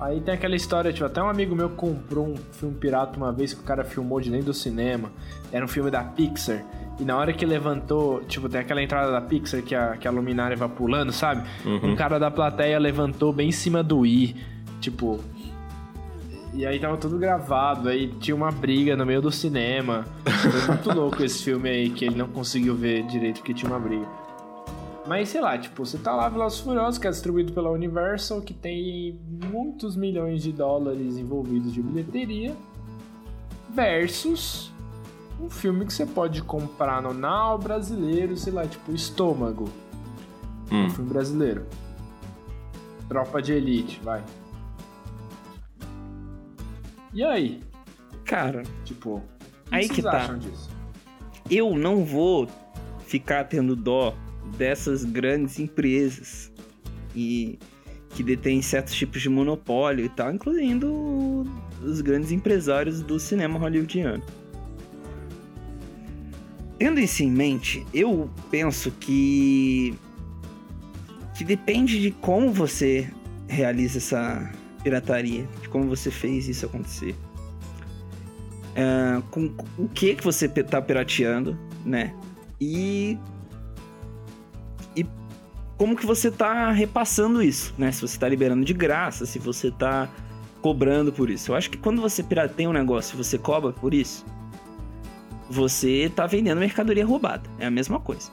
Aí 0.00 0.20
tem 0.20 0.34
aquela 0.34 0.56
história, 0.56 0.92
tipo, 0.92 1.06
até 1.06 1.22
um 1.22 1.28
amigo 1.28 1.54
meu 1.54 1.70
comprou 1.70 2.26
um 2.26 2.36
filme 2.52 2.74
pirata 2.74 3.16
uma 3.16 3.32
vez 3.32 3.54
que 3.54 3.60
o 3.60 3.62
cara 3.62 3.84
filmou 3.84 4.20
de 4.20 4.30
dentro 4.30 4.46
do 4.46 4.54
cinema. 4.54 5.12
Era 5.52 5.64
um 5.64 5.68
filme 5.68 5.90
da 5.90 6.02
Pixar. 6.02 6.64
E 6.98 7.04
na 7.04 7.16
hora 7.16 7.32
que 7.32 7.46
levantou, 7.46 8.20
tipo, 8.24 8.48
tem 8.48 8.60
aquela 8.60 8.82
entrada 8.82 9.12
da 9.12 9.20
Pixar 9.20 9.62
que 9.62 9.74
a, 9.74 9.96
que 9.96 10.08
a 10.08 10.10
luminária 10.10 10.56
vai 10.56 10.68
pulando, 10.68 11.12
sabe? 11.12 11.48
Um 11.64 11.94
cara 11.94 12.18
da 12.18 12.30
plateia 12.30 12.78
levantou 12.78 13.32
bem 13.32 13.48
em 13.48 13.52
cima 13.52 13.82
do 13.82 14.04
I. 14.04 14.34
Tipo. 14.80 15.20
E 16.54 16.66
aí 16.66 16.78
tava 16.78 16.98
tudo 16.98 17.18
gravado, 17.18 17.88
aí 17.88 18.08
tinha 18.08 18.34
uma 18.34 18.50
briga 18.50 18.94
no 18.94 19.06
meio 19.06 19.22
do 19.22 19.30
cinema. 19.30 20.04
Foi 20.24 20.66
muito 20.68 20.92
louco 20.92 21.22
esse 21.22 21.42
filme 21.42 21.68
aí, 21.68 21.90
que 21.90 22.04
ele 22.04 22.16
não 22.16 22.28
conseguiu 22.28 22.74
ver 22.74 23.06
direito 23.06 23.36
porque 23.38 23.54
tinha 23.54 23.70
uma 23.70 23.80
briga. 23.80 24.06
Mas 25.06 25.30
sei 25.30 25.40
lá, 25.40 25.56
tipo, 25.58 25.84
você 25.84 25.98
tá 25.98 26.14
lá 26.14 26.28
Velozes 26.28 26.60
Furiosos, 26.60 26.98
que 26.98 27.06
é 27.06 27.10
distribuído 27.10 27.52
pela 27.52 27.70
Universal, 27.70 28.40
que 28.42 28.54
tem 28.54 29.18
muitos 29.50 29.96
milhões 29.96 30.42
de 30.42 30.52
dólares 30.52 31.16
envolvidos 31.16 31.72
de 31.72 31.82
bilheteria, 31.82 32.54
versus 33.70 34.70
um 35.40 35.48
filme 35.50 35.86
que 35.86 35.92
você 35.92 36.06
pode 36.06 36.42
comprar 36.42 37.02
no 37.02 37.12
Now 37.12 37.58
brasileiro, 37.58 38.36
sei 38.36 38.52
lá, 38.52 38.66
tipo 38.66 38.92
Estômago. 38.92 39.68
Um 40.70 40.88
filme 40.90 41.10
brasileiro. 41.10 41.66
Tropa 43.08 43.42
de 43.42 43.52
Elite, 43.52 44.00
vai. 44.02 44.22
E 47.12 47.22
aí? 47.22 47.60
Cara, 48.24 48.62
Tipo, 48.84 49.22
Aí 49.70 49.84
vocês 49.84 49.96
que 49.96 50.02
tá. 50.02 50.38
eu 51.50 51.74
não 51.76 52.04
vou 52.04 52.48
ficar 53.06 53.44
tendo 53.44 53.74
dó 53.74 54.14
dessas 54.56 55.04
grandes 55.04 55.58
empresas 55.58 56.52
e 57.14 57.58
que 58.10 58.22
detêm 58.22 58.60
certos 58.60 58.94
tipos 58.94 59.22
de 59.22 59.28
monopólio 59.28 60.04
e 60.04 60.08
tal, 60.08 60.32
incluindo 60.32 61.44
os 61.82 62.00
grandes 62.00 62.30
empresários 62.32 63.00
do 63.02 63.18
cinema 63.18 63.58
hollywoodiano. 63.58 64.22
Tendo 66.78 67.00
isso 67.00 67.22
em 67.22 67.30
mente, 67.30 67.86
eu 67.94 68.30
penso 68.50 68.90
que 68.92 69.94
que 71.36 71.44
depende 71.44 72.00
de 72.00 72.10
como 72.10 72.52
você 72.52 73.10
realiza 73.48 73.98
essa 73.98 74.52
pirataria, 74.82 75.48
de 75.60 75.68
como 75.68 75.88
você 75.88 76.10
fez 76.10 76.48
isso 76.48 76.66
acontecer. 76.66 77.14
Ah, 78.76 79.22
com 79.30 79.54
o 79.78 79.88
que 79.88 80.14
que 80.14 80.24
você 80.24 80.48
tá 80.48 80.80
pirateando, 80.80 81.58
né? 81.84 82.14
E 82.60 83.18
e 84.96 85.06
como 85.76 85.96
que 85.96 86.06
você 86.06 86.30
tá 86.30 86.70
repassando 86.70 87.42
isso, 87.42 87.74
né? 87.76 87.92
Se 87.92 88.00
você 88.00 88.18
tá 88.18 88.28
liberando 88.28 88.64
de 88.64 88.72
graça, 88.72 89.26
se 89.26 89.38
você 89.38 89.70
tá 89.70 90.08
cobrando 90.60 91.12
por 91.12 91.28
isso. 91.28 91.50
Eu 91.50 91.56
acho 91.56 91.70
que 91.70 91.76
quando 91.76 92.00
você 92.00 92.22
pirateia 92.22 92.68
um 92.68 92.72
negócio 92.72 93.14
e 93.14 93.16
você 93.16 93.36
cobra 93.36 93.72
por 93.72 93.92
isso, 93.92 94.24
você 95.50 96.10
tá 96.14 96.26
vendendo 96.26 96.58
mercadoria 96.58 97.04
roubada. 97.04 97.48
É 97.58 97.66
a 97.66 97.70
mesma 97.70 98.00
coisa. 98.00 98.30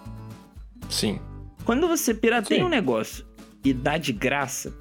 Sim. 0.89 1.19
Quando 1.65 1.87
você 1.87 2.13
pirateia 2.13 2.61
Sim. 2.61 2.65
um 2.65 2.69
negócio 2.69 3.25
e 3.63 3.73
dá 3.73 3.97
de 3.97 4.13
graça, 4.13 4.73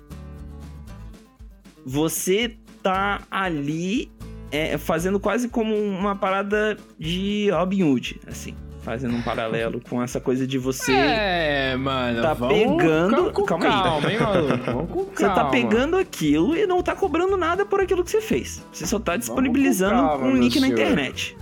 você 1.89 2.55
tá 2.83 3.23
ali 3.31 4.11
é, 4.53 4.77
fazendo 4.77 5.19
quase 5.19 5.49
como 5.49 5.75
uma 5.75 6.15
parada 6.15 6.77
de 6.99 7.49
Robin 7.51 7.83
Hood, 7.83 8.21
assim. 8.27 8.55
Fazendo 8.83 9.17
um 9.17 9.23
paralelo 9.23 9.81
com 9.87 10.03
essa 10.03 10.21
coisa 10.21 10.47
de 10.47 10.57
você. 10.59 10.93
É, 11.71 11.77
mano. 11.77 12.23
tá 12.23 12.35
pegando- 12.35 13.31
com 13.33 13.45
calma 13.45 13.67
aí. 13.67 13.83
calma, 13.83 14.13
hein, 14.13 14.19
maluco? 14.21 14.65
Vamos 14.65 14.91
com 14.91 15.05
Você 15.15 15.29
tá 15.29 15.45
pegando 15.47 15.97
aquilo 15.99 16.57
e 16.57 16.67
não 16.67 16.83
tá 16.83 16.95
cobrando 16.95 17.37
nada 17.37 17.67
por 17.67 17.81
aquilo 17.81 18.03
que 18.03 18.11
você 18.11 18.23
fez. 18.23 18.65
Você 18.73 18.87
só 18.87 18.99
tá 18.99 19.17
disponibilizando 19.19 19.95
calma, 19.97 20.27
um 20.27 20.35
link 20.37 20.59
na 20.61 20.69
senhor. 20.69 20.79
internet. 20.81 21.37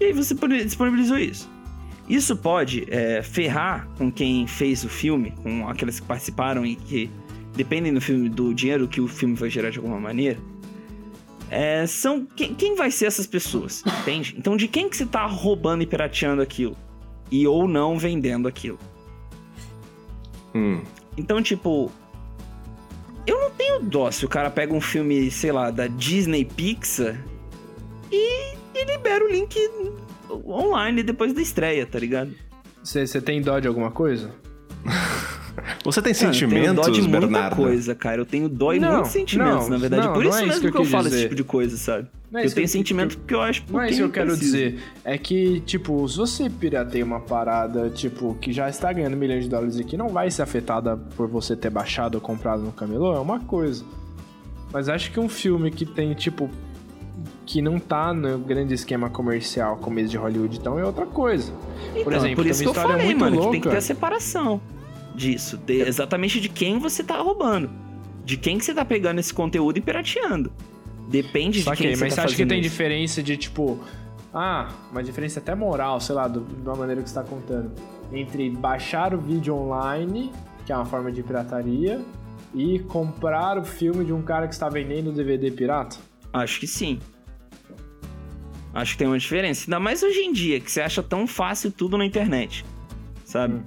E 0.00 0.06
aí 0.06 0.12
você 0.12 0.34
disponibilizou 0.64 1.18
isso. 1.18 1.48
Isso 2.08 2.36
pode 2.36 2.84
é, 2.90 3.22
ferrar 3.22 3.86
com 3.96 4.10
quem 4.10 4.46
fez 4.46 4.82
o 4.82 4.88
filme, 4.88 5.32
com 5.42 5.68
aqueles 5.68 6.00
que 6.00 6.06
participaram 6.06 6.64
e 6.66 6.74
que 6.74 7.08
dependem 7.58 7.92
do 7.92 8.00
filme, 8.00 8.28
do 8.28 8.54
dinheiro 8.54 8.86
que 8.86 9.00
o 9.00 9.08
filme 9.08 9.34
vai 9.34 9.50
gerar 9.50 9.70
de 9.70 9.78
alguma 9.78 9.98
maneira. 9.98 10.38
É, 11.50 11.84
são 11.86 12.24
quem, 12.24 12.54
quem 12.54 12.76
vai 12.76 12.88
ser 12.90 13.06
essas 13.06 13.26
pessoas, 13.26 13.82
entende? 14.00 14.34
Então 14.38 14.56
de 14.56 14.68
quem 14.68 14.88
que 14.88 14.96
você 14.96 15.04
tá 15.04 15.26
roubando 15.26 15.82
e 15.82 15.86
pirateando 15.86 16.40
aquilo? 16.40 16.76
E 17.32 17.46
ou 17.48 17.66
não 17.66 17.98
vendendo 17.98 18.46
aquilo? 18.46 18.78
Hum. 20.54 20.82
Então, 21.16 21.42
tipo. 21.42 21.90
Eu 23.26 23.38
não 23.40 23.50
tenho 23.50 23.80
dó 23.80 24.10
se 24.10 24.24
o 24.24 24.28
cara 24.28 24.50
pega 24.50 24.72
um 24.72 24.80
filme, 24.80 25.30
sei 25.30 25.52
lá, 25.52 25.70
da 25.70 25.86
Disney 25.86 26.46
Pixar 26.46 27.22
e, 28.10 28.54
e 28.74 28.84
libera 28.86 29.22
o 29.22 29.28
link 29.28 29.54
online 30.46 31.02
depois 31.02 31.34
da 31.34 31.42
estreia, 31.42 31.84
tá 31.84 31.98
ligado? 31.98 32.32
Você 32.82 33.06
você 33.06 33.20
tem 33.20 33.42
dó 33.42 33.58
de 33.58 33.68
alguma 33.68 33.90
coisa? 33.90 34.34
Você 35.92 36.02
tem 36.02 36.12
Cara, 36.12 36.26
eu 36.26 36.30
tenho 36.30 36.48
sentimentos, 36.50 36.86
dó 36.86 36.92
de 36.92 37.00
muita 37.02 37.18
Bernardo? 37.20 37.56
coisa, 37.56 37.94
cara. 37.94 38.20
Eu 38.20 38.26
tenho 38.26 38.48
dó 38.48 38.72
e 38.74 38.78
Não, 38.78 38.92
muitos 38.92 39.10
sentimentos, 39.12 39.62
não, 39.64 39.68
na 39.70 39.76
verdade. 39.78 40.06
não, 40.06 40.12
Por 40.12 40.22
não 40.22 40.30
isso 40.30 40.38
é 40.38 40.42
isso 40.42 40.48
mesmo 40.48 40.60
que 40.66 40.70
que 40.70 40.76
eu 40.76 40.80
eu, 40.80 40.82
quis 40.84 40.90
falo 40.92 41.06
esse 41.06 41.10
dizer. 41.16 41.22
tipo 41.24 41.34
de 41.34 41.44
coisa, 41.44 41.76
sabe? 41.78 42.06
É 42.34 42.44
eu 42.44 42.50
tenho 42.52 42.54
que 42.54 42.68
sentimento 42.68 43.16
porque 43.16 43.34
eu 43.34 43.40
acho 43.40 43.64
Não 43.70 43.80
é 43.80 43.88
isso 43.88 43.96
que 43.98 44.04
eu 44.04 44.10
quero 44.10 44.26
preciso. 44.26 44.52
dizer. 44.52 44.78
É 45.02 45.16
que, 45.16 45.60
tipo, 45.60 46.06
se 46.06 46.16
você 46.18 46.50
pirateia 46.50 47.02
uma 47.04 47.20
parada, 47.20 47.88
tipo, 47.88 48.34
que 48.40 48.52
já 48.52 48.68
está 48.68 48.92
ganhando 48.92 49.16
milhões 49.16 49.44
de 49.44 49.50
dólares 49.50 49.78
e 49.78 49.84
que 49.84 49.96
não 49.96 50.08
vai 50.08 50.30
ser 50.30 50.42
afetada 50.42 50.94
por 51.16 51.26
você 51.26 51.56
ter 51.56 51.70
baixado 51.70 52.16
ou 52.16 52.20
comprado 52.20 52.62
no 52.62 52.70
camelô, 52.72 53.14
é 53.16 53.18
uma 53.20 53.40
coisa. 53.40 53.82
Mas 54.70 54.90
acho 54.90 55.10
que 55.10 55.18
um 55.18 55.28
filme 55.28 55.70
que 55.70 55.86
tem, 55.86 56.12
tipo, 56.12 56.50
que 57.46 57.62
não 57.62 57.78
tá 57.78 58.12
no 58.12 58.38
grande 58.38 58.74
esquema 58.74 59.08
comercial 59.08 59.78
como 59.78 59.98
esse 59.98 60.10
de 60.10 60.18
Hollywood, 60.18 60.58
então 60.58 60.78
é 60.78 60.84
outra 60.84 61.06
coisa. 61.06 61.50
Então, 61.92 62.04
por 62.04 62.12
é 62.12 62.16
exemplo, 62.16 62.36
por 62.36 62.42
tem 62.42 62.50
isso 62.50 62.60
que 62.60 62.66
eu 62.68 62.72
história 62.72 62.90
falei, 62.90 63.06
muito 63.06 63.18
mano, 63.20 63.30
que 63.32 63.38
louca. 63.38 63.52
tem 63.52 63.60
que 63.62 63.68
ter 63.70 63.76
a 63.76 63.80
separação 63.80 64.60
disso. 65.18 65.58
de- 65.58 65.80
exatamente 65.82 66.40
de 66.40 66.48
quem 66.48 66.78
você 66.78 67.02
tá 67.04 67.18
roubando. 67.18 67.70
De 68.24 68.36
quem 68.36 68.58
que 68.58 68.64
você 68.64 68.72
tá 68.74 68.84
pegando 68.84 69.18
esse 69.18 69.32
conteúdo 69.34 69.78
e 69.78 69.80
pirateando. 69.80 70.52
Depende 71.08 71.60
de 71.60 71.64
quem 71.64 71.74
que 71.76 71.88
mas 71.90 71.98
você 71.98 72.10
você 72.10 72.16
tá 72.16 72.24
acha 72.24 72.36
que 72.36 72.46
tem 72.46 72.60
isso. 72.60 72.68
diferença 72.70 73.22
de, 73.22 73.36
tipo... 73.36 73.80
Ah, 74.32 74.68
uma 74.92 75.02
diferença 75.02 75.40
até 75.40 75.54
moral, 75.54 76.00
sei 76.00 76.14
lá, 76.14 76.28
do, 76.28 76.40
de 76.40 76.62
uma 76.68 76.76
maneira 76.76 77.02
que 77.02 77.08
você 77.08 77.14
tá 77.14 77.22
contando. 77.24 77.72
Entre 78.12 78.50
baixar 78.50 79.14
o 79.14 79.18
vídeo 79.18 79.54
online, 79.54 80.30
que 80.66 80.72
é 80.72 80.76
uma 80.76 80.84
forma 80.84 81.10
de 81.10 81.22
pirataria, 81.22 82.02
e 82.54 82.78
comprar 82.80 83.58
o 83.58 83.64
filme 83.64 84.04
de 84.04 84.12
um 84.12 84.20
cara 84.22 84.46
que 84.46 84.52
está 84.52 84.68
vendendo 84.68 85.10
DVD 85.12 85.50
pirata? 85.50 85.96
Acho 86.32 86.60
que 86.60 86.66
sim. 86.66 86.98
Acho 88.74 88.92
que 88.92 88.98
tem 88.98 89.06
uma 89.08 89.18
diferença. 89.18 89.64
Ainda 89.66 89.80
mais 89.80 90.02
hoje 90.02 90.20
em 90.20 90.32
dia, 90.32 90.60
que 90.60 90.70
você 90.70 90.82
acha 90.82 91.02
tão 91.02 91.26
fácil 91.26 91.72
tudo 91.72 91.96
na 91.96 92.04
internet. 92.04 92.64
Sabe? 93.24 93.54
Hum. 93.54 93.62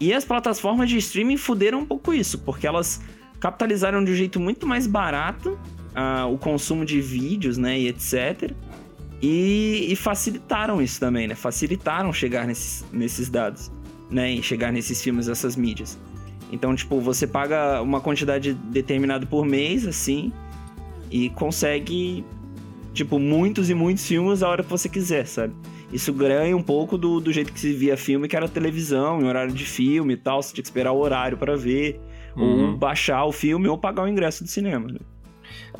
E 0.00 0.12
as 0.14 0.24
plataformas 0.24 0.88
de 0.88 0.96
streaming 0.96 1.36
fuderam 1.36 1.80
um 1.80 1.86
pouco 1.86 2.12
isso, 2.14 2.38
porque 2.38 2.66
elas 2.66 3.00
capitalizaram 3.38 4.02
de 4.02 4.10
um 4.10 4.14
jeito 4.14 4.40
muito 4.40 4.66
mais 4.66 4.86
barato 4.86 5.58
ah, 5.94 6.26
o 6.26 6.38
consumo 6.38 6.84
de 6.84 7.00
vídeos, 7.00 7.58
né, 7.58 7.78
e 7.78 7.88
etc. 7.88 8.52
E, 9.22 9.86
e 9.90 9.96
facilitaram 9.96 10.80
isso 10.80 10.98
também, 10.98 11.28
né? 11.28 11.34
Facilitaram 11.34 12.12
chegar 12.12 12.46
nesses, 12.46 12.84
nesses 12.90 13.28
dados, 13.28 13.70
né? 14.10 14.32
E 14.32 14.42
chegar 14.42 14.72
nesses 14.72 15.02
filmes, 15.02 15.28
essas 15.28 15.56
mídias. 15.56 15.98
Então, 16.50 16.74
tipo, 16.74 16.98
você 17.00 17.26
paga 17.26 17.82
uma 17.82 18.00
quantidade 18.00 18.54
determinada 18.54 19.26
por 19.26 19.44
mês, 19.44 19.86
assim, 19.86 20.32
e 21.10 21.28
consegue 21.30 22.24
tipo, 22.92 23.18
muitos 23.18 23.70
e 23.70 23.74
muitos 23.74 24.06
filmes 24.06 24.42
a 24.42 24.48
hora 24.48 24.62
que 24.62 24.70
você 24.70 24.88
quiser, 24.88 25.26
sabe? 25.26 25.54
Isso 25.92 26.12
ganha 26.12 26.56
um 26.56 26.62
pouco 26.62 26.96
do, 26.96 27.20
do 27.20 27.32
jeito 27.32 27.52
que 27.52 27.58
se 27.58 27.72
via 27.72 27.96
filme, 27.96 28.28
que 28.28 28.36
era 28.36 28.48
televisão, 28.48 29.20
em 29.20 29.24
horário 29.24 29.52
de 29.52 29.64
filme 29.64 30.14
e 30.14 30.16
tal. 30.16 30.40
Você 30.42 30.54
tinha 30.54 30.62
que 30.62 30.68
esperar 30.68 30.92
o 30.92 30.98
horário 30.98 31.36
para 31.36 31.56
ver, 31.56 32.00
Uhum. 32.36 32.70
ou 32.70 32.76
baixar 32.76 33.24
o 33.24 33.32
filme, 33.32 33.66
ou 33.66 33.76
pagar 33.76 34.04
o 34.04 34.08
ingresso 34.08 34.44
do 34.44 34.48
cinema. 34.50 34.86
né? 34.86 34.98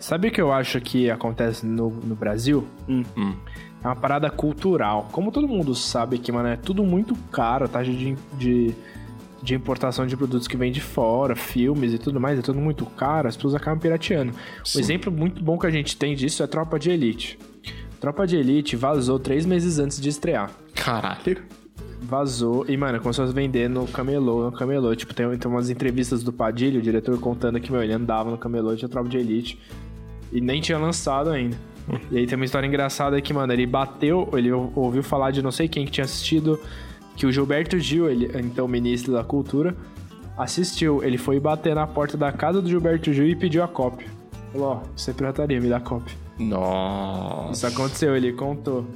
Sabe 0.00 0.28
o 0.28 0.30
que 0.32 0.40
eu 0.40 0.52
acho 0.52 0.80
que 0.80 1.08
acontece 1.08 1.64
no, 1.64 1.90
no 1.90 2.16
Brasil? 2.16 2.66
Hum. 2.88 3.04
Hum. 3.16 3.34
É 3.82 3.86
uma 3.86 3.94
parada 3.96 4.28
cultural. 4.30 5.08
Como 5.12 5.30
todo 5.30 5.46
mundo 5.46 5.74
sabe 5.76 6.18
que, 6.18 6.32
mano, 6.32 6.48
é 6.48 6.56
tudo 6.56 6.82
muito 6.82 7.14
caro, 7.30 7.66
a 7.66 7.68
taxa 7.68 7.92
de, 7.92 8.16
de, 8.36 8.74
de 9.42 9.54
importação 9.54 10.06
de 10.08 10.16
produtos 10.16 10.48
que 10.48 10.56
vem 10.56 10.72
de 10.72 10.80
fora, 10.80 11.36
filmes 11.36 11.94
e 11.94 11.98
tudo 11.98 12.20
mais, 12.20 12.38
é 12.38 12.42
tudo 12.42 12.60
muito 12.60 12.84
caro, 12.84 13.28
as 13.28 13.36
pessoas 13.36 13.54
acabam 13.54 13.78
pirateando. 13.78 14.32
Sim. 14.64 14.78
Um 14.78 14.80
exemplo 14.82 15.12
muito 15.12 15.42
bom 15.42 15.56
que 15.56 15.66
a 15.66 15.70
gente 15.70 15.96
tem 15.96 16.16
disso 16.16 16.42
é 16.42 16.46
Tropa 16.48 16.78
de 16.80 16.90
Elite. 16.90 17.38
Tropa 18.00 18.26
de 18.26 18.36
Elite 18.36 18.76
vazou 18.76 19.18
três 19.18 19.44
meses 19.44 19.78
antes 19.78 20.00
de 20.00 20.08
estrear. 20.08 20.50
Caralho. 20.74 21.36
Vazou 22.00 22.64
e, 22.66 22.76
mano, 22.76 22.98
começou 22.98 23.24
a 23.24 23.28
vender 23.28 23.68
no 23.68 23.86
camelô, 23.86 24.44
no 24.44 24.52
camelô. 24.52 24.94
Tipo, 24.96 25.12
tem, 25.14 25.36
tem 25.36 25.50
umas 25.50 25.68
entrevistas 25.68 26.22
do 26.22 26.32
Padilha, 26.32 26.78
o 26.78 26.82
diretor, 26.82 27.18
contando 27.20 27.60
que, 27.60 27.70
meu, 27.70 27.82
ele 27.82 27.92
andava 27.92 28.30
no 28.30 28.38
camelô, 28.38 28.74
tinha 28.74 28.88
Tropa 28.88 29.08
de 29.08 29.18
Elite. 29.18 29.60
E 30.32 30.40
nem 30.40 30.60
tinha 30.60 30.78
lançado 30.78 31.28
ainda. 31.30 31.56
E 32.10 32.18
aí 32.18 32.26
tem 32.26 32.36
uma 32.36 32.44
história 32.44 32.66
engraçada 32.66 33.20
que, 33.20 33.34
mano, 33.34 33.52
ele 33.52 33.66
bateu, 33.66 34.28
ele 34.32 34.50
ou- 34.50 34.72
ouviu 34.76 35.02
falar 35.02 35.30
de 35.30 35.42
não 35.42 35.50
sei 35.50 35.68
quem 35.68 35.84
que 35.84 35.90
tinha 35.90 36.04
assistido, 36.04 36.58
que 37.16 37.26
o 37.26 37.32
Gilberto 37.32 37.78
Gil, 37.78 38.08
ele, 38.08 38.30
então 38.40 38.66
ministro 38.66 39.12
da 39.12 39.22
Cultura, 39.24 39.76
assistiu. 40.38 41.02
Ele 41.04 41.18
foi 41.18 41.38
bater 41.38 41.74
na 41.74 41.86
porta 41.86 42.16
da 42.16 42.32
casa 42.32 42.62
do 42.62 42.68
Gilberto 42.68 43.12
Gil 43.12 43.26
e 43.26 43.36
pediu 43.36 43.62
a 43.62 43.68
cópia. 43.68 44.06
Falou, 44.52 44.68
ó, 44.68 44.80
isso 44.96 45.10
é 45.10 45.12
pirataria, 45.12 45.60
me 45.60 45.68
dá 45.68 45.76
a 45.76 45.80
cópia. 45.80 46.16
Nossa. 46.40 47.52
Isso 47.52 47.66
aconteceu, 47.66 48.16
ele 48.16 48.32
contou. 48.32 48.86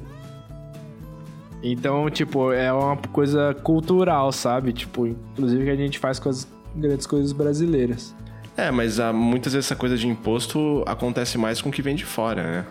Então, 1.63 2.11
tipo, 2.11 2.53
é 2.53 2.73
uma 2.73 2.97
coisa 2.97 3.55
cultural, 3.63 4.31
sabe? 4.33 4.73
Tipo, 4.73 5.07
inclusive 5.07 5.65
que 5.65 5.71
a 5.71 5.77
gente 5.77 5.99
faz 5.99 6.19
com 6.19 6.29
as 6.29 6.47
grandes 6.75 7.07
coisas 7.07 7.33
brasileiras. 7.33 8.15
É, 8.57 8.71
mas 8.71 9.01
ah, 9.01 9.13
muitas 9.13 9.53
vezes 9.53 9.67
essa 9.67 9.77
coisa 9.77 9.97
de 9.97 10.07
imposto 10.07 10.85
acontece 10.87 11.39
mais 11.39 11.61
com 11.61 11.71
o 11.71 11.73
que 11.73 11.83
vem 11.83 11.95
de 11.95 12.05
fora, 12.05 12.43
né? 12.43 12.67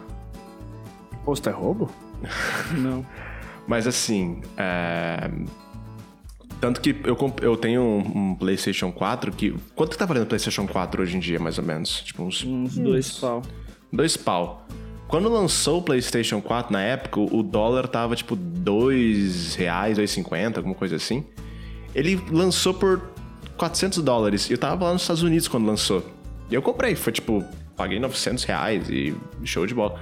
Imposto 1.22 1.50
é 1.50 1.52
roubo? 1.52 1.90
Não. 2.78 3.06
Mas 3.68 3.88
assim, 3.88 4.42
é... 4.58 5.30
Tanto 6.62 6.80
que 6.80 6.96
eu, 7.04 7.16
comp- 7.16 7.42
eu 7.42 7.58
tenho 7.58 7.82
um, 7.82 8.32
um 8.32 8.36
PlayStation 8.36 8.90
4 8.90 9.34
que. 9.34 9.54
Quanto 9.76 9.92
que 9.92 9.98
tá 9.98 10.06
valendo 10.06 10.24
o 10.24 10.28
PlayStation 10.28 10.66
4 10.66 11.02
hoje 11.02 11.18
em 11.18 11.20
dia, 11.20 11.38
mais 11.38 11.58
ou 11.58 11.64
menos? 11.66 12.02
Tipo, 12.04 12.24
uns 12.24 12.42
Uns 12.46 12.78
dois 12.78 13.20
pau. 13.20 13.42
Dois 13.94 14.18
pau. 14.18 14.66
Quando 15.08 15.30
lançou 15.30 15.80
o 15.80 15.82
PlayStation 15.82 16.42
4 16.42 16.74
na 16.74 16.82
época, 16.82 17.20
o 17.20 17.44
dólar 17.44 17.88
tava 17.88 18.16
tipo 18.16 18.36
dois 18.36 19.54
reais, 19.54 19.98
2,50, 20.00 20.58
alguma 20.58 20.74
coisa 20.74 20.96
assim. 20.96 21.24
Ele 21.94 22.20
lançou 22.32 22.74
por 22.74 23.00
400 23.56 24.02
dólares. 24.02 24.50
E 24.50 24.54
eu 24.54 24.58
tava 24.58 24.86
lá 24.86 24.94
nos 24.94 25.04
Estados 25.04 25.22
Unidos 25.22 25.48
quando 25.48 25.68
lançou. 25.68 26.04
E 26.50 26.56
eu 26.56 26.62
comprei, 26.64 26.96
foi 26.96 27.14
tipo, 27.14 27.44
paguei 27.76 28.00
900 28.00 28.44
reais 28.44 28.90
e 28.90 29.14
show 29.44 29.68
de 29.68 29.76
bola. 29.76 30.00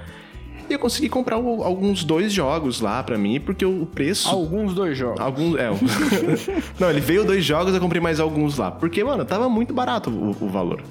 E 0.70 0.72
eu 0.72 0.78
consegui 0.78 1.10
comprar 1.10 1.36
alguns 1.36 2.04
dois 2.04 2.32
jogos 2.32 2.80
lá 2.80 3.02
pra 3.02 3.18
mim, 3.18 3.38
porque 3.38 3.66
o 3.66 3.84
preço. 3.84 4.30
Alguns 4.30 4.72
dois 4.72 4.96
jogos. 4.96 5.20
Alguns. 5.20 5.58
É. 5.58 5.68
Não, 6.80 6.88
ele 6.88 7.00
veio 7.00 7.24
dois 7.24 7.44
jogos, 7.44 7.74
eu 7.74 7.80
comprei 7.80 8.00
mais 8.00 8.18
alguns 8.18 8.56
lá. 8.56 8.70
Porque, 8.70 9.04
mano, 9.04 9.26
tava 9.26 9.48
muito 9.50 9.74
barato 9.74 10.08
o, 10.08 10.30
o 10.30 10.48
valor. 10.48 10.82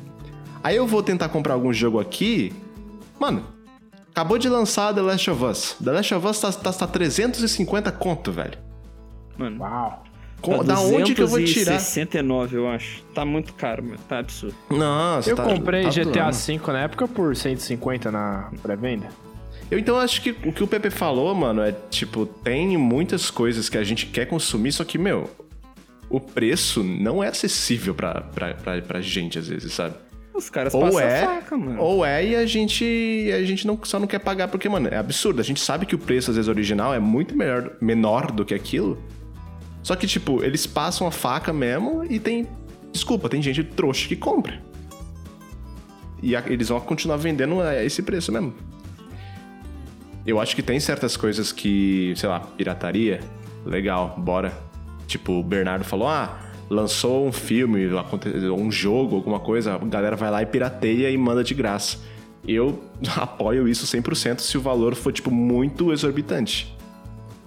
Aí 0.63 0.75
eu 0.75 0.85
vou 0.85 1.01
tentar 1.01 1.29
comprar 1.29 1.55
algum 1.55 1.73
jogo 1.73 1.99
aqui. 1.99 2.53
Mano, 3.21 3.45
acabou 4.09 4.39
de 4.39 4.49
lançar 4.49 4.95
The 4.95 5.01
Last 5.01 5.29
of 5.29 5.43
Us. 5.43 5.75
The 5.83 5.91
Last 5.91 6.15
of 6.15 6.25
Us 6.27 6.39
tá, 6.39 6.51
tá, 6.51 6.73
tá 6.73 6.87
350 6.87 7.91
conto, 7.91 8.31
velho. 8.31 8.57
Mano. 9.37 9.59
Uau. 9.61 10.03
Com- 10.41 10.57
Tá 10.57 10.63
da 10.73 10.79
onde 10.79 11.13
que 11.13 11.21
eu 11.21 11.27
vou 11.27 11.37
tirar? 11.37 11.73
269, 11.77 12.57
eu 12.57 12.67
acho. 12.67 13.03
Tá 13.13 13.23
muito 13.23 13.53
caro, 13.53 13.83
mano. 13.83 13.99
Tá 14.09 14.17
absurdo. 14.17 14.55
Nossa, 14.71 15.29
Eu 15.29 15.35
tá- 15.35 15.43
comprei 15.43 15.83
tá 15.83 15.91
GTA. 15.91 16.31
V 16.31 16.59
na 16.73 16.79
época 16.79 17.07
por 17.07 17.35
150 17.35 18.09
na 18.11 18.49
pré-venda. 18.63 19.07
Eu 19.69 19.77
então 19.77 19.97
acho 19.99 20.19
que 20.23 20.31
o 20.31 20.51
que 20.51 20.63
o 20.63 20.67
Pepe 20.67 20.89
falou, 20.89 21.33
mano, 21.35 21.61
é 21.61 21.71
tipo, 21.91 22.25
tem 22.25 22.75
muitas 22.75 23.29
coisas 23.29 23.69
que 23.69 23.77
a 23.77 23.83
gente 23.83 24.07
quer 24.07 24.25
consumir, 24.25 24.71
só 24.71 24.83
que, 24.83 24.97
meu, 24.97 25.29
o 26.09 26.19
preço 26.19 26.83
não 26.83 27.23
é 27.23 27.27
acessível 27.27 27.93
pra, 27.93 28.21
pra, 28.21 28.55
pra, 28.55 28.81
pra 28.81 28.99
gente, 28.99 29.37
às 29.37 29.47
vezes, 29.47 29.71
sabe? 29.73 29.93
Os 30.43 30.49
caras 30.49 30.73
Ou 30.73 30.81
passam 30.81 30.99
é, 31.01 31.23
faca, 31.25 31.55
mano. 31.57 31.79
ou 31.81 32.03
é 32.05 32.25
e 32.25 32.35
a 32.35 32.45
gente, 32.45 33.29
a 33.33 33.43
gente 33.43 33.65
não, 33.67 33.79
só 33.83 33.99
não 33.99 34.07
quer 34.07 34.19
pagar 34.19 34.47
porque, 34.47 34.67
mano, 34.67 34.87
é 34.89 34.97
absurdo. 34.97 35.39
A 35.39 35.43
gente 35.43 35.59
sabe 35.59 35.85
que 35.85 35.93
o 35.93 35.99
preço, 35.99 36.31
às 36.31 36.35
vezes, 36.37 36.49
original 36.49 36.93
é 36.93 36.99
muito 36.99 37.35
melhor, 37.37 37.71
menor 37.79 38.31
do 38.31 38.43
que 38.43 38.53
aquilo. 38.53 38.97
Só 39.83 39.95
que, 39.95 40.07
tipo, 40.07 40.43
eles 40.43 40.65
passam 40.65 41.05
a 41.07 41.11
faca 41.11 41.53
mesmo 41.53 42.03
e 42.09 42.19
tem. 42.19 42.47
Desculpa, 42.91 43.29
tem 43.29 43.41
gente 43.41 43.63
trouxa 43.63 44.07
que 44.07 44.15
compra. 44.15 44.61
E 46.21 46.35
a- 46.35 46.43
eles 46.47 46.69
vão 46.69 46.79
continuar 46.79 47.17
vendendo 47.17 47.61
a 47.61 47.83
esse 47.83 48.01
preço 48.01 48.31
mesmo. 48.31 48.53
Eu 50.25 50.39
acho 50.39 50.55
que 50.55 50.61
tem 50.61 50.79
certas 50.79 51.17
coisas 51.17 51.51
que, 51.51 52.13
sei 52.15 52.29
lá, 52.29 52.39
pirataria, 52.41 53.21
legal, 53.65 54.15
bora. 54.17 54.53
Tipo, 55.07 55.33
o 55.33 55.43
Bernardo 55.43 55.83
falou: 55.83 56.07
ah, 56.07 56.37
lançou 56.71 57.27
um 57.27 57.31
filme, 57.33 57.85
um 58.57 58.71
jogo, 58.71 59.17
alguma 59.17 59.39
coisa, 59.39 59.75
a 59.75 59.77
galera 59.79 60.15
vai 60.15 60.31
lá 60.31 60.41
e 60.41 60.45
pirateia 60.45 61.09
e 61.11 61.17
manda 61.17 61.43
de 61.43 61.53
graça. 61.53 61.97
Eu 62.47 62.81
apoio 63.17 63.67
isso 63.67 63.85
100% 63.85 64.39
se 64.39 64.57
o 64.57 64.61
valor 64.61 64.95
for, 64.95 65.11
tipo, 65.11 65.29
muito 65.29 65.91
exorbitante. 65.91 66.73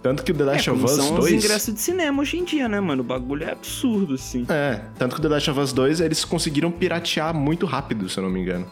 Tanto 0.03 0.23
que 0.23 0.33
o 0.33 0.35
The 0.35 0.43
É, 0.43 0.47
Last 0.47 0.71
of 0.71 0.79
como 0.79 0.93
Us 0.93 0.97
são 0.97 1.15
os 1.15 1.21
2. 1.21 1.33
ingressos 1.45 1.75
de 1.75 1.81
cinema 1.81 2.21
hoje 2.21 2.37
em 2.37 2.45
dia, 2.45 2.69
né, 2.69 2.79
mano? 2.79 3.01
O 3.01 3.05
bagulho 3.05 3.45
é 3.45 3.53
absurdo, 3.53 4.15
assim. 4.15 4.45
É, 4.51 4.83
tanto 4.99 5.15
que 5.15 5.21
o 5.21 5.23
The 5.23 5.29
Last 5.31 5.51
of 5.51 5.59
Us 5.59 5.73
2 5.73 6.01
eles 6.01 6.23
conseguiram 6.27 6.71
piratear 6.71 7.35
muito 7.35 7.65
rápido, 7.65 8.07
se 8.11 8.19
eu 8.19 8.25
não 8.25 8.31
me 8.31 8.39
engano. 8.41 8.67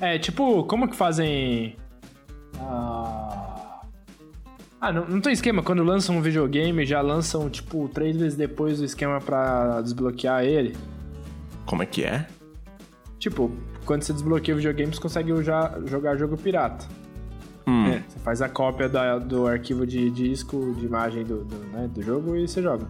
É, 0.00 0.18
tipo, 0.18 0.64
como 0.64 0.88
que 0.88 0.96
fazem. 0.96 1.76
Ah, 2.58 3.49
ah 4.80 4.92
não, 4.92 5.06
não 5.06 5.20
tem 5.20 5.32
esquema. 5.32 5.62
Quando 5.62 5.82
lançam 5.84 6.16
um 6.16 6.22
videogame, 6.22 6.84
já 6.86 7.00
lançam, 7.00 7.48
tipo, 7.50 7.88
três 7.92 8.16
vezes 8.16 8.36
depois 8.36 8.80
o 8.80 8.84
esquema 8.84 9.20
pra 9.20 9.80
desbloquear 9.82 10.44
ele. 10.44 10.76
Como 11.66 11.82
é 11.82 11.86
que 11.86 12.02
é? 12.04 12.26
Tipo, 13.18 13.50
quando 13.84 14.02
você 14.02 14.12
desbloqueia 14.12 14.54
o 14.54 14.56
videogame, 14.58 14.94
você 14.94 15.00
consegue 15.00 15.42
já 15.42 15.78
jogar 15.86 16.16
jogo 16.16 16.36
pirata. 16.36 16.86
Hum. 17.66 17.86
É. 17.86 18.02
Você 18.08 18.18
faz 18.20 18.40
a 18.42 18.48
cópia 18.48 18.88
da- 18.88 19.18
do 19.18 19.46
arquivo 19.46 19.86
de 19.86 20.10
disco, 20.10 20.74
de 20.78 20.86
imagem 20.86 21.24
do, 21.24 21.44
do, 21.44 21.56
né, 21.72 21.88
do 21.92 22.02
jogo 22.02 22.34
e 22.34 22.48
você 22.48 22.62
joga. 22.62 22.86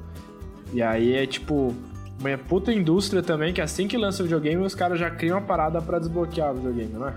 E 0.73 0.81
aí 0.81 1.13
é 1.15 1.27
tipo 1.27 1.75
uma 2.21 2.39
puta 2.39 2.73
indústria 2.73 3.23
também, 3.23 3.53
que 3.53 3.61
assim 3.61 3.89
que 3.89 3.97
lança 3.97 4.23
o 4.23 4.27
videogame, 4.27 4.63
os 4.65 4.75
caras 4.75 4.99
já 5.01 5.11
criam 5.11 5.39
uma 5.39 5.45
parada 5.45 5.83
pra 5.83 5.99
desbloquear 5.99 6.53
o 6.53 6.55
videogame, 6.55 6.93
não 6.93 7.09
é? 7.09 7.15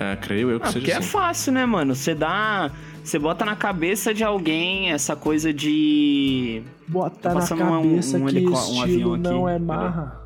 É, 0.00 0.16
creio 0.16 0.50
eu 0.50 0.58
que 0.58 0.66
Ah, 0.66 0.68
seja 0.68 0.78
porque 0.80 0.92
é 0.92 0.96
assim. 0.96 1.08
fácil, 1.08 1.52
né, 1.52 1.66
mano? 1.66 1.94
Você 1.94 2.14
dá. 2.14 2.70
Você 3.02 3.18
bota 3.18 3.44
na 3.44 3.56
cabeça 3.56 4.14
de 4.14 4.22
alguém 4.22 4.90
essa 4.92 5.16
coisa 5.16 5.52
de. 5.52 6.62
Bota 6.86 7.16
Tá 7.20 7.32
passando 7.34 7.62
um- 7.64 7.80
um 8.22 8.28
helicó- 8.28 8.70
um 8.70 8.82
avião 8.82 9.14
aqui, 9.14 9.22
não 9.22 9.48
é 9.48 9.58
marra. 9.58 10.20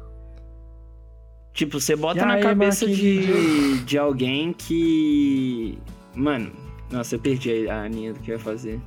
Tipo, 1.55 1.81
você 1.81 1.97
bota 1.97 2.21
E 2.21 2.25
na 2.25 2.35
aí, 2.35 2.43
cabeça 2.43 2.87
de, 2.87 3.79
de 3.85 3.97
alguém 3.97 4.53
que. 4.53 5.79
Mano, 6.15 6.53
nossa, 6.91 7.15
eu 7.15 7.19
perdi 7.19 7.69
a 7.69 7.85
a 7.85 7.89
linha 7.89 8.13
do 8.13 8.21
que 8.21 8.31
eu 8.31 8.37
ia 8.37 8.39
fazer. 8.43 8.79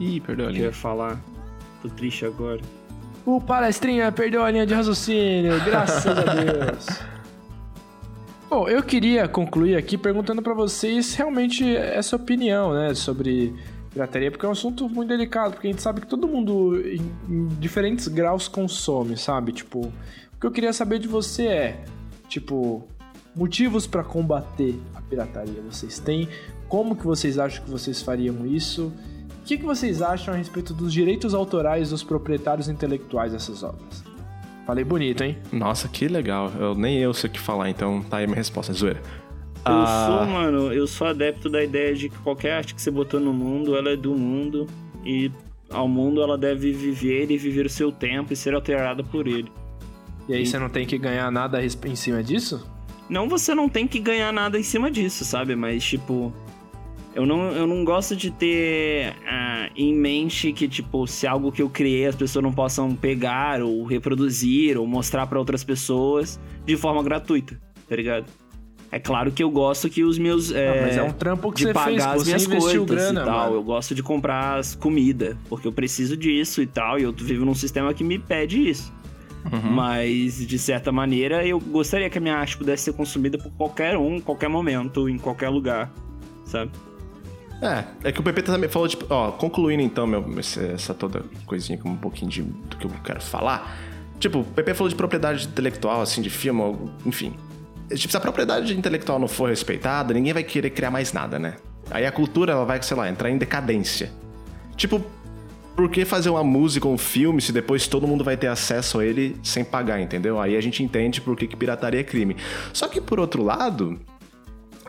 Ih, 0.00 0.20
perdeu 0.20 0.46
O 0.46 0.48
que 0.48 0.54
eu 0.56 0.60
ali. 0.60 0.66
ia 0.68 0.72
falar. 0.72 1.20
Tô 1.82 1.88
triste 1.90 2.24
agora. 2.24 2.60
O 3.26 3.38
palestrinha 3.40 4.10
perdeu 4.12 4.42
a 4.44 4.50
linha 4.50 4.66
de 4.66 4.72
raciocínio, 4.72 5.62
graças 5.64 6.06
a 6.06 6.12
Deus. 6.34 6.86
Bom, 8.48 8.68
eu 8.68 8.80
queria 8.80 9.26
concluir 9.26 9.74
aqui 9.74 9.98
perguntando 9.98 10.40
pra 10.40 10.54
vocês 10.54 11.14
realmente 11.14 11.76
essa 11.76 12.14
opinião, 12.14 12.72
né, 12.72 12.94
sobre 12.94 13.52
pirataria, 13.90 14.30
porque 14.30 14.46
é 14.46 14.48
um 14.48 14.52
assunto 14.52 14.88
muito 14.88 15.08
delicado, 15.08 15.54
porque 15.54 15.66
a 15.66 15.70
gente 15.70 15.82
sabe 15.82 16.00
que 16.00 16.06
todo 16.06 16.28
mundo 16.28 16.80
em, 16.80 17.48
diferentes 17.58 18.06
graus 18.06 18.46
consome, 18.46 19.16
sabe? 19.16 19.50
Tipo, 19.50 19.80
o 19.80 19.92
que 20.40 20.46
eu 20.46 20.52
queria 20.52 20.72
saber 20.72 21.00
de 21.00 21.08
você 21.08 21.46
é, 21.46 21.84
tipo, 22.28 22.86
motivos 23.34 23.84
pra 23.84 24.04
combater 24.04 24.78
a 24.94 25.02
pirataria 25.02 25.60
vocês 25.62 25.98
têm? 25.98 26.28
Como 26.68 26.94
que 26.94 27.04
vocês 27.04 27.40
acham 27.40 27.64
que 27.64 27.70
vocês 27.70 28.00
fariam 28.00 28.46
isso? 28.46 28.92
O 29.40 29.44
que, 29.44 29.58
que 29.58 29.64
vocês 29.64 30.00
acham 30.00 30.34
a 30.34 30.36
respeito 30.36 30.72
dos 30.72 30.92
direitos 30.92 31.34
autorais 31.34 31.90
dos 31.90 32.04
proprietários 32.04 32.68
intelectuais 32.68 33.32
dessas 33.32 33.64
obras? 33.64 34.04
Falei 34.66 34.84
bonito, 34.84 35.22
hein? 35.22 35.38
Nossa, 35.52 35.86
que 35.88 36.08
legal. 36.08 36.52
Eu, 36.58 36.74
nem 36.74 36.98
eu 36.98 37.14
sei 37.14 37.30
o 37.30 37.32
que 37.32 37.38
falar, 37.38 37.70
então 37.70 38.02
tá 38.02 38.16
aí 38.18 38.26
minha 38.26 38.36
resposta, 38.36 38.72
zoeira. 38.72 39.00
Eu 39.64 39.72
Ah, 39.72 40.06
sou, 40.06 40.26
mano, 40.26 40.72
eu 40.72 40.86
sou 40.86 41.06
adepto 41.06 41.48
da 41.48 41.62
ideia 41.62 41.94
de 41.94 42.08
que 42.08 42.18
qualquer 42.18 42.52
arte 42.52 42.74
que 42.74 42.82
você 42.82 42.90
botou 42.90 43.20
no 43.20 43.32
mundo, 43.32 43.76
ela 43.76 43.90
é 43.90 43.96
do 43.96 44.12
mundo. 44.14 44.66
E 45.04 45.30
ao 45.70 45.86
mundo 45.88 46.20
ela 46.20 46.36
deve 46.36 46.72
viver 46.72 47.30
e 47.30 47.36
viver 47.38 47.66
o 47.66 47.70
seu 47.70 47.92
tempo 47.92 48.32
e 48.32 48.36
ser 48.36 48.54
alterada 48.54 49.04
por 49.04 49.26
ele. 49.28 49.50
E 50.28 50.34
aí 50.34 50.44
você 50.44 50.58
não 50.58 50.68
tem 50.68 50.84
que 50.84 50.98
ganhar 50.98 51.30
nada 51.30 51.60
em 51.64 51.94
cima 51.94 52.22
disso? 52.22 52.66
Não 53.08 53.28
você 53.28 53.54
não 53.54 53.68
tem 53.68 53.86
que 53.86 54.00
ganhar 54.00 54.32
nada 54.32 54.58
em 54.58 54.64
cima 54.64 54.90
disso, 54.90 55.24
sabe? 55.24 55.54
Mas, 55.54 55.84
tipo. 55.84 56.32
Eu 57.16 57.24
não, 57.24 57.50
eu 57.52 57.66
não 57.66 57.82
gosto 57.82 58.14
de 58.14 58.30
ter 58.30 59.14
ah, 59.26 59.70
em 59.74 59.94
mente 59.94 60.52
que, 60.52 60.68
tipo, 60.68 61.06
se 61.06 61.26
algo 61.26 61.50
que 61.50 61.62
eu 61.62 61.70
criei 61.70 62.06
as 62.06 62.14
pessoas 62.14 62.42
não 62.42 62.52
possam 62.52 62.94
pegar 62.94 63.62
ou 63.62 63.84
reproduzir 63.84 64.76
ou 64.76 64.86
mostrar 64.86 65.26
pra 65.26 65.38
outras 65.38 65.64
pessoas 65.64 66.38
de 66.66 66.76
forma 66.76 67.02
gratuita, 67.02 67.58
tá 67.88 67.96
ligado? 67.96 68.26
É 68.92 68.98
claro 68.98 69.32
que 69.32 69.42
eu 69.42 69.50
gosto 69.50 69.88
que 69.88 70.04
os 70.04 70.18
meus. 70.18 70.52
É, 70.52 70.82
mas 70.82 70.96
é 70.98 71.02
um 71.02 71.10
trampo 71.10 71.50
que 71.50 71.60
de 71.60 71.64
você 71.64 71.72
pagar 71.72 71.88
fez, 71.88 72.04
as 72.04 72.18
você 72.18 72.26
minhas 72.26 72.46
coisas 72.46 72.84
grana, 72.84 73.22
e 73.22 73.24
tal. 73.24 73.38
mano. 73.38 73.54
Eu 73.54 73.62
gosto 73.62 73.94
de 73.94 74.02
comprar 74.02 74.58
as 74.58 74.74
comida, 74.74 75.38
porque 75.48 75.66
eu 75.66 75.72
preciso 75.72 76.18
disso 76.18 76.60
e 76.60 76.66
tal. 76.66 76.98
E 76.98 77.04
eu 77.04 77.12
vivo 77.12 77.46
num 77.46 77.54
sistema 77.54 77.94
que 77.94 78.04
me 78.04 78.18
pede 78.18 78.68
isso. 78.68 78.92
Uhum. 79.50 79.72
Mas, 79.72 80.46
de 80.46 80.58
certa 80.58 80.92
maneira, 80.92 81.46
eu 81.46 81.58
gostaria 81.58 82.10
que 82.10 82.18
a 82.18 82.20
minha 82.20 82.36
arte 82.36 82.58
pudesse 82.58 82.84
ser 82.84 82.92
consumida 82.92 83.38
por 83.38 83.50
qualquer 83.52 83.96
um, 83.96 84.16
em 84.16 84.20
qualquer 84.20 84.48
momento, 84.48 85.08
em 85.08 85.16
qualquer 85.16 85.48
lugar, 85.48 85.90
sabe? 86.44 86.70
É, 87.62 88.08
é 88.08 88.12
que 88.12 88.20
o 88.20 88.22
PP 88.22 88.42
também 88.42 88.68
falou, 88.68 88.86
tipo, 88.86 89.06
ó, 89.08 89.32
concluindo 89.32 89.82
então, 89.82 90.06
meu, 90.06 90.24
essa 90.38 90.92
toda 90.92 91.24
coisinha 91.46 91.78
com 91.78 91.88
um 91.88 91.96
pouquinho 91.96 92.30
de, 92.30 92.42
do 92.42 92.76
que 92.76 92.86
eu 92.86 92.90
quero 93.02 93.22
falar. 93.22 93.76
Tipo, 94.18 94.40
o 94.40 94.44
PP 94.44 94.74
falou 94.74 94.88
de 94.88 94.94
propriedade 94.94 95.46
intelectual, 95.46 96.00
assim, 96.00 96.20
de 96.22 96.30
filme, 96.30 96.76
enfim. 97.04 97.34
Tipo, 97.94 98.10
se 98.10 98.16
a 98.16 98.20
propriedade 98.20 98.76
intelectual 98.76 99.18
não 99.18 99.28
for 99.28 99.48
respeitada, 99.48 100.12
ninguém 100.12 100.32
vai 100.32 100.42
querer 100.42 100.70
criar 100.70 100.90
mais 100.90 101.12
nada, 101.12 101.38
né? 101.38 101.56
Aí 101.90 102.04
a 102.04 102.12
cultura, 102.12 102.52
ela 102.52 102.64
vai, 102.64 102.82
sei 102.82 102.96
lá, 102.96 103.08
entrar 103.08 103.30
em 103.30 103.38
decadência. 103.38 104.10
Tipo, 104.76 105.04
por 105.74 105.90
que 105.90 106.04
fazer 106.04 106.30
uma 106.30 106.42
música 106.42 106.88
um 106.88 106.98
filme 106.98 107.40
se 107.40 107.52
depois 107.52 107.86
todo 107.86 108.06
mundo 108.06 108.24
vai 108.24 108.36
ter 108.36 108.48
acesso 108.48 108.98
a 108.98 109.04
ele 109.04 109.36
sem 109.42 109.62
pagar, 109.62 110.00
entendeu? 110.00 110.40
Aí 110.40 110.56
a 110.56 110.60
gente 110.60 110.82
entende 110.82 111.20
por 111.20 111.36
que, 111.36 111.46
que 111.46 111.54
pirataria 111.54 112.00
é 112.00 112.04
crime. 112.04 112.36
Só 112.72 112.88
que, 112.88 113.00
por 113.00 113.20
outro 113.20 113.42
lado, 113.42 114.00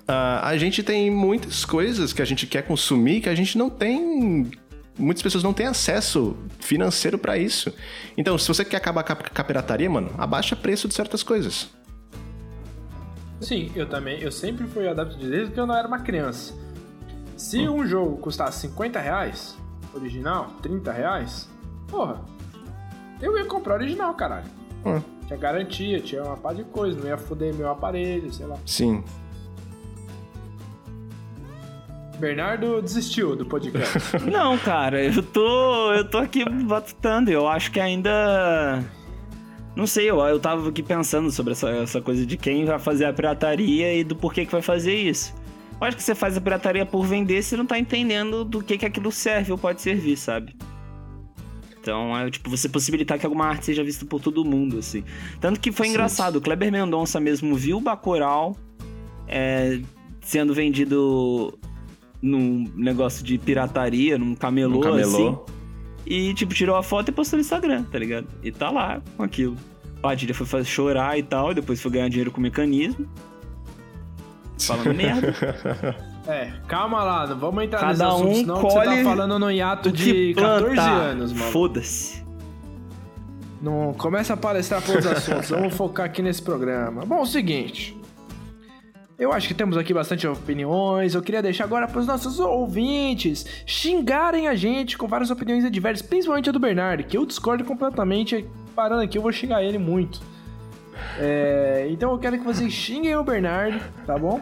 ah, 0.07 0.47
a 0.47 0.57
gente 0.57 0.81
tem 0.81 1.11
muitas 1.11 1.65
coisas 1.65 2.13
que 2.13 2.21
a 2.21 2.25
gente 2.25 2.47
quer 2.47 2.61
consumir 2.61 3.21
que 3.21 3.29
a 3.29 3.35
gente 3.35 3.57
não 3.57 3.69
tem. 3.69 4.49
Muitas 4.97 5.21
pessoas 5.21 5.43
não 5.43 5.53
têm 5.53 5.67
acesso 5.67 6.35
financeiro 6.59 7.17
pra 7.17 7.37
isso. 7.37 7.71
Então, 8.17 8.37
se 8.37 8.47
você 8.47 8.65
quer 8.65 8.77
acabar 8.77 9.03
com 9.03 9.13
a 9.13 9.43
pirataria, 9.43 9.89
mano, 9.89 10.09
abaixa 10.17 10.55
o 10.55 10.57
preço 10.57 10.87
de 10.87 10.93
certas 10.93 11.21
coisas. 11.21 11.69
Sim, 13.41 13.71
eu 13.75 13.87
também. 13.87 14.19
Eu 14.19 14.31
sempre 14.31 14.65
fui 14.65 14.87
adepto 14.87 15.17
de 15.17 15.29
desde 15.29 15.53
que 15.53 15.59
eu 15.59 15.67
não 15.67 15.75
era 15.75 15.87
uma 15.87 15.99
criança. 15.99 16.53
Se 17.35 17.67
um 17.67 17.85
jogo 17.85 18.17
custasse 18.17 18.61
50 18.61 18.99
reais, 18.99 19.55
original, 19.93 20.53
30 20.63 20.91
reais, 20.91 21.47
porra, 21.87 22.19
eu 23.21 23.37
ia 23.37 23.45
comprar 23.45 23.75
original, 23.75 24.13
caralho. 24.15 24.47
Hum. 24.83 24.99
Tinha 25.27 25.37
garantia, 25.37 25.99
tinha 25.99 26.23
uma 26.23 26.37
pá 26.37 26.53
de 26.53 26.63
coisa, 26.63 26.99
não 26.99 27.07
ia 27.07 27.17
foder 27.17 27.53
meu 27.53 27.69
aparelho, 27.69 28.33
sei 28.33 28.47
lá. 28.47 28.57
Sim. 28.65 29.03
Bernardo 32.17 32.81
desistiu 32.81 33.35
do 33.35 33.45
podcast. 33.45 33.99
Não, 34.29 34.57
cara, 34.57 35.03
eu 35.03 35.21
tô. 35.23 35.93
Eu 35.93 36.05
tô 36.05 36.17
aqui 36.17 36.43
batutando. 36.43 37.31
Eu 37.31 37.47
acho 37.47 37.71
que 37.71 37.79
ainda. 37.79 38.83
Não 39.75 39.85
sei, 39.85 40.09
eu, 40.09 40.19
eu 40.21 40.39
tava 40.39 40.69
aqui 40.69 40.81
pensando 40.81 41.29
sobre 41.29 41.51
essa, 41.51 41.69
essa 41.69 42.01
coisa 42.01 42.25
de 42.25 42.35
quem 42.35 42.65
vai 42.65 42.79
fazer 42.79 43.05
a 43.05 43.13
pirataria 43.13 43.93
e 43.93 44.03
do 44.03 44.15
porquê 44.15 44.45
que 44.45 44.51
vai 44.51 44.61
fazer 44.61 44.95
isso. 44.95 45.35
Eu 45.79 45.87
acho 45.87 45.95
que 45.95 46.01
você 46.01 46.15
faz 46.15 46.35
a 46.35 46.41
pirataria 46.41 46.83
por 46.83 47.05
vender, 47.05 47.43
você 47.43 47.55
não 47.55 47.65
tá 47.65 47.77
entendendo 47.77 48.43
do 48.43 48.63
que, 48.63 48.79
que 48.79 48.85
aquilo 48.87 49.11
serve 49.11 49.51
ou 49.51 49.57
pode 49.57 49.79
servir, 49.79 50.17
sabe? 50.17 50.55
Então, 51.79 52.17
é 52.17 52.29
tipo, 52.31 52.49
você 52.49 52.67
possibilitar 52.67 53.19
que 53.19 53.25
alguma 53.25 53.45
arte 53.45 53.65
seja 53.67 53.83
vista 53.83 54.03
por 54.03 54.19
todo 54.19 54.43
mundo, 54.43 54.79
assim. 54.79 55.03
Tanto 55.39 55.59
que 55.59 55.71
foi 55.71 55.85
Sim. 55.85 55.91
engraçado, 55.91 56.37
o 56.37 56.41
Kleber 56.41 56.71
Mendonça 56.71 57.19
mesmo 57.19 57.55
viu 57.55 57.77
o 57.77 57.81
Bacurau 57.81 58.57
é, 59.27 59.79
sendo 60.21 60.53
vendido 60.53 61.57
num 62.21 62.65
negócio 62.75 63.23
de 63.23 63.37
pirataria, 63.37 64.17
num 64.17 64.35
camelô, 64.35 64.77
Um 64.79 64.81
camelô. 64.81 65.29
assim. 65.29 65.37
E, 66.05 66.33
tipo, 66.33 66.53
tirou 66.53 66.75
a 66.75 66.81
foto 66.83 67.09
e 67.09 67.11
postou 67.11 67.37
no 67.37 67.41
Instagram, 67.41 67.83
tá 67.83 67.99
ligado? 67.99 68.27
E 68.41 68.51
tá 68.51 68.69
lá 68.71 69.01
com 69.17 69.23
aquilo. 69.23 69.55
Padilha 70.01 70.33
foi 70.33 70.45
fazer 70.45 70.65
chorar 70.65 71.17
e 71.17 71.23
tal, 71.23 71.51
e 71.51 71.55
depois 71.55 71.81
foi 71.81 71.91
ganhar 71.91 72.07
dinheiro 72.07 72.31
com 72.31 72.37
o 72.39 72.41
mecanismo. 72.41 73.07
Falando 74.59 74.93
merda. 74.95 75.35
é, 76.27 76.51
calma 76.67 77.03
lá, 77.03 77.27
não 77.27 77.37
vamos 77.37 77.63
entrar 77.63 77.87
nesse 77.87 77.99
Cada 77.99 78.13
assunto, 78.13 78.29
um 78.29 78.35
senão 78.35 78.55
você 78.61 78.67
tá 78.67 78.85
colhe 78.85 79.03
falando 79.03 79.39
no 79.39 79.51
hiato 79.51 79.91
de 79.91 80.11
que 80.11 80.33
14 80.35 80.65
plantar. 80.65 80.91
anos, 80.91 81.33
mano. 81.33 81.51
Foda-se. 81.51 82.25
Não 83.61 83.93
começa 83.93 84.33
a 84.35 84.37
palestrar 84.37 84.81
para 84.81 84.93
outros 84.93 85.11
assuntos, 85.11 85.49
vamos 85.49 85.73
focar 85.73 86.05
aqui 86.05 86.21
nesse 86.21 86.41
programa. 86.41 87.03
Bom, 87.05 87.17
é 87.17 87.21
o 87.21 87.25
seguinte. 87.25 87.96
Eu 89.19 89.33
acho 89.33 89.47
que 89.47 89.53
temos 89.55 89.75
aqui 89.77 89.93
bastante 89.93 90.27
opiniões. 90.27 91.15
Eu 91.15 91.23
queria 91.23 91.41
deixar 91.41 91.63
agora 91.63 91.87
para 91.87 91.99
os 91.99 92.05
nossos 92.05 92.39
ouvintes 92.39 93.45
xingarem 93.65 94.47
a 94.47 94.53
gente 94.53 94.95
com 94.95 95.07
várias 95.07 95.31
opiniões 95.31 95.65
adversas, 95.65 96.05
principalmente 96.05 96.49
a 96.49 96.51
do 96.51 96.59
Bernardo, 96.59 97.03
que 97.03 97.17
eu 97.17 97.25
discordo 97.25 97.63
completamente. 97.63 98.45
Parando 98.75 99.01
aqui, 99.01 99.17
eu 99.17 99.23
vou 99.23 99.31
xingar 99.31 99.63
ele 99.63 99.79
muito. 99.79 100.21
É, 101.17 101.87
então 101.89 102.11
eu 102.11 102.19
quero 102.19 102.37
que 102.37 102.45
vocês 102.45 102.71
xinguem 102.71 103.15
o 103.15 103.23
Bernardo, 103.23 103.81
tá 104.05 104.15
bom? 104.19 104.39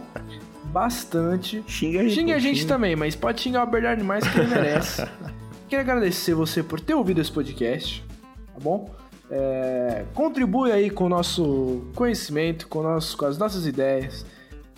Bastante. 0.66 1.64
Xinga. 1.66 2.10
Xingue 2.10 2.32
pô, 2.32 2.38
a 2.38 2.40
gente 2.40 2.68
também, 2.68 2.98
mas 2.98 3.16
pode 3.16 3.40
xingar 3.40 3.64
o 3.64 3.68
Bernardo 3.68 4.04
mais 4.04 4.28
que 4.28 4.38
ele 4.38 4.48
merece. 4.50 5.08
Quero 5.70 5.82
agradecer 5.82 6.34
você 6.34 6.62
por 6.62 6.82
ter 6.82 6.94
ouvido 6.94 7.22
esse 7.22 7.32
podcast, 7.32 8.06
tá 8.54 8.60
bom? 8.62 8.94
É, 9.32 10.04
contribui 10.14 10.72
aí 10.72 10.90
com 10.90 11.06
o 11.06 11.10
nosso 11.10 11.82
conhecimento, 11.96 12.68
com, 12.68 12.84
nosso, 12.84 13.18
com 13.18 13.26
as 13.26 13.38
nossas 13.38 13.66
ideias. 13.66 14.26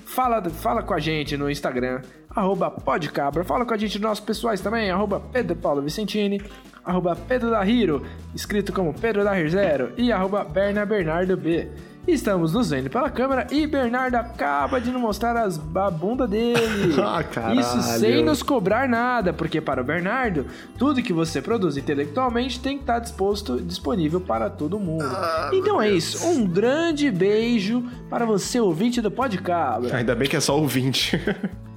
Fala, 0.08 0.42
fala 0.50 0.82
com 0.82 0.94
a 0.94 1.00
gente 1.00 1.36
no 1.36 1.52
Instagram, 1.52 2.02
arroba 2.30 2.72
podcabra. 2.72 3.44
Fala 3.44 3.66
com 3.66 3.74
a 3.74 3.78
gente 3.78 4.00
nos 4.00 4.10
nossos 4.10 4.24
pessoais 4.24 4.62
também, 4.62 4.90
arroba 4.90 5.20
Pedro 5.20 5.56
Paulo 5.56 5.82
Vicentini, 5.82 6.42
arroba 6.84 7.14
Pedro 7.16 7.52
da 7.52 7.64
Hiro, 7.64 8.04
escrito 8.34 8.72
como 8.72 8.94
Pedro 8.94 9.24
da 9.24 9.34
Zero, 9.48 9.92
e 9.98 10.12
arroba 10.12 10.46
Berna 10.46 10.86
Bernardo 10.86 11.36
B. 11.36 11.68
Estamos 12.08 12.54
nos 12.54 12.70
vendo 12.70 12.90
pela 12.90 13.10
câmera 13.10 13.48
e 13.52 13.68
Bernardo 13.68 14.16
acaba 14.16 14.80
de 14.80 14.90
nos 14.92 15.02
mostrar 15.02 15.36
as, 15.36 15.60
a 15.76 15.92
bunda 15.92 16.26
dele. 16.26 16.96
Ah, 17.08 17.24
caralho. 17.24 17.60
Isso 17.60 17.82
sem 18.00 18.24
nos 18.24 18.42
cobrar 18.44 18.88
nada, 18.88 19.32
porque 19.34 19.60
para 19.62 19.82
o 19.82 19.84
Bernardo, 19.84 20.46
tudo 20.78 21.02
que 21.02 21.12
você 21.14 21.42
produz 21.42 21.78
intelectualmente 21.78 22.60
tem 22.60 22.78
que 22.78 22.84
estar 22.84 23.00
disposto, 23.00 23.60
disponível 23.62 24.20
para 24.22 24.50
todo 24.50 24.80
mundo. 24.80 25.06
então 25.54 25.82
é 25.82 25.90
isso. 25.90 26.26
Um 26.28 26.46
grande 26.46 27.10
beijo 27.12 27.84
para 28.10 28.26
você, 28.26 28.60
ouvinte 28.60 29.02
do 29.02 29.12
Podcabra. 29.12 29.96
Ainda 29.96 30.16
bem 30.16 30.28
que 30.28 30.36
é 30.36 30.40
só 30.40 30.58
ouvinte. 30.58 31.20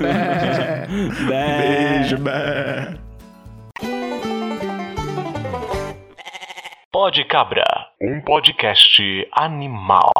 É. 0.00 0.86
Bé. 1.28 2.00
Beijo, 2.00 2.18
bé. 2.18 2.98
Pode 7.00 7.24
Cabra, 7.24 7.64
um 7.98 8.20
podcast 8.20 9.00
animal. 9.34 10.12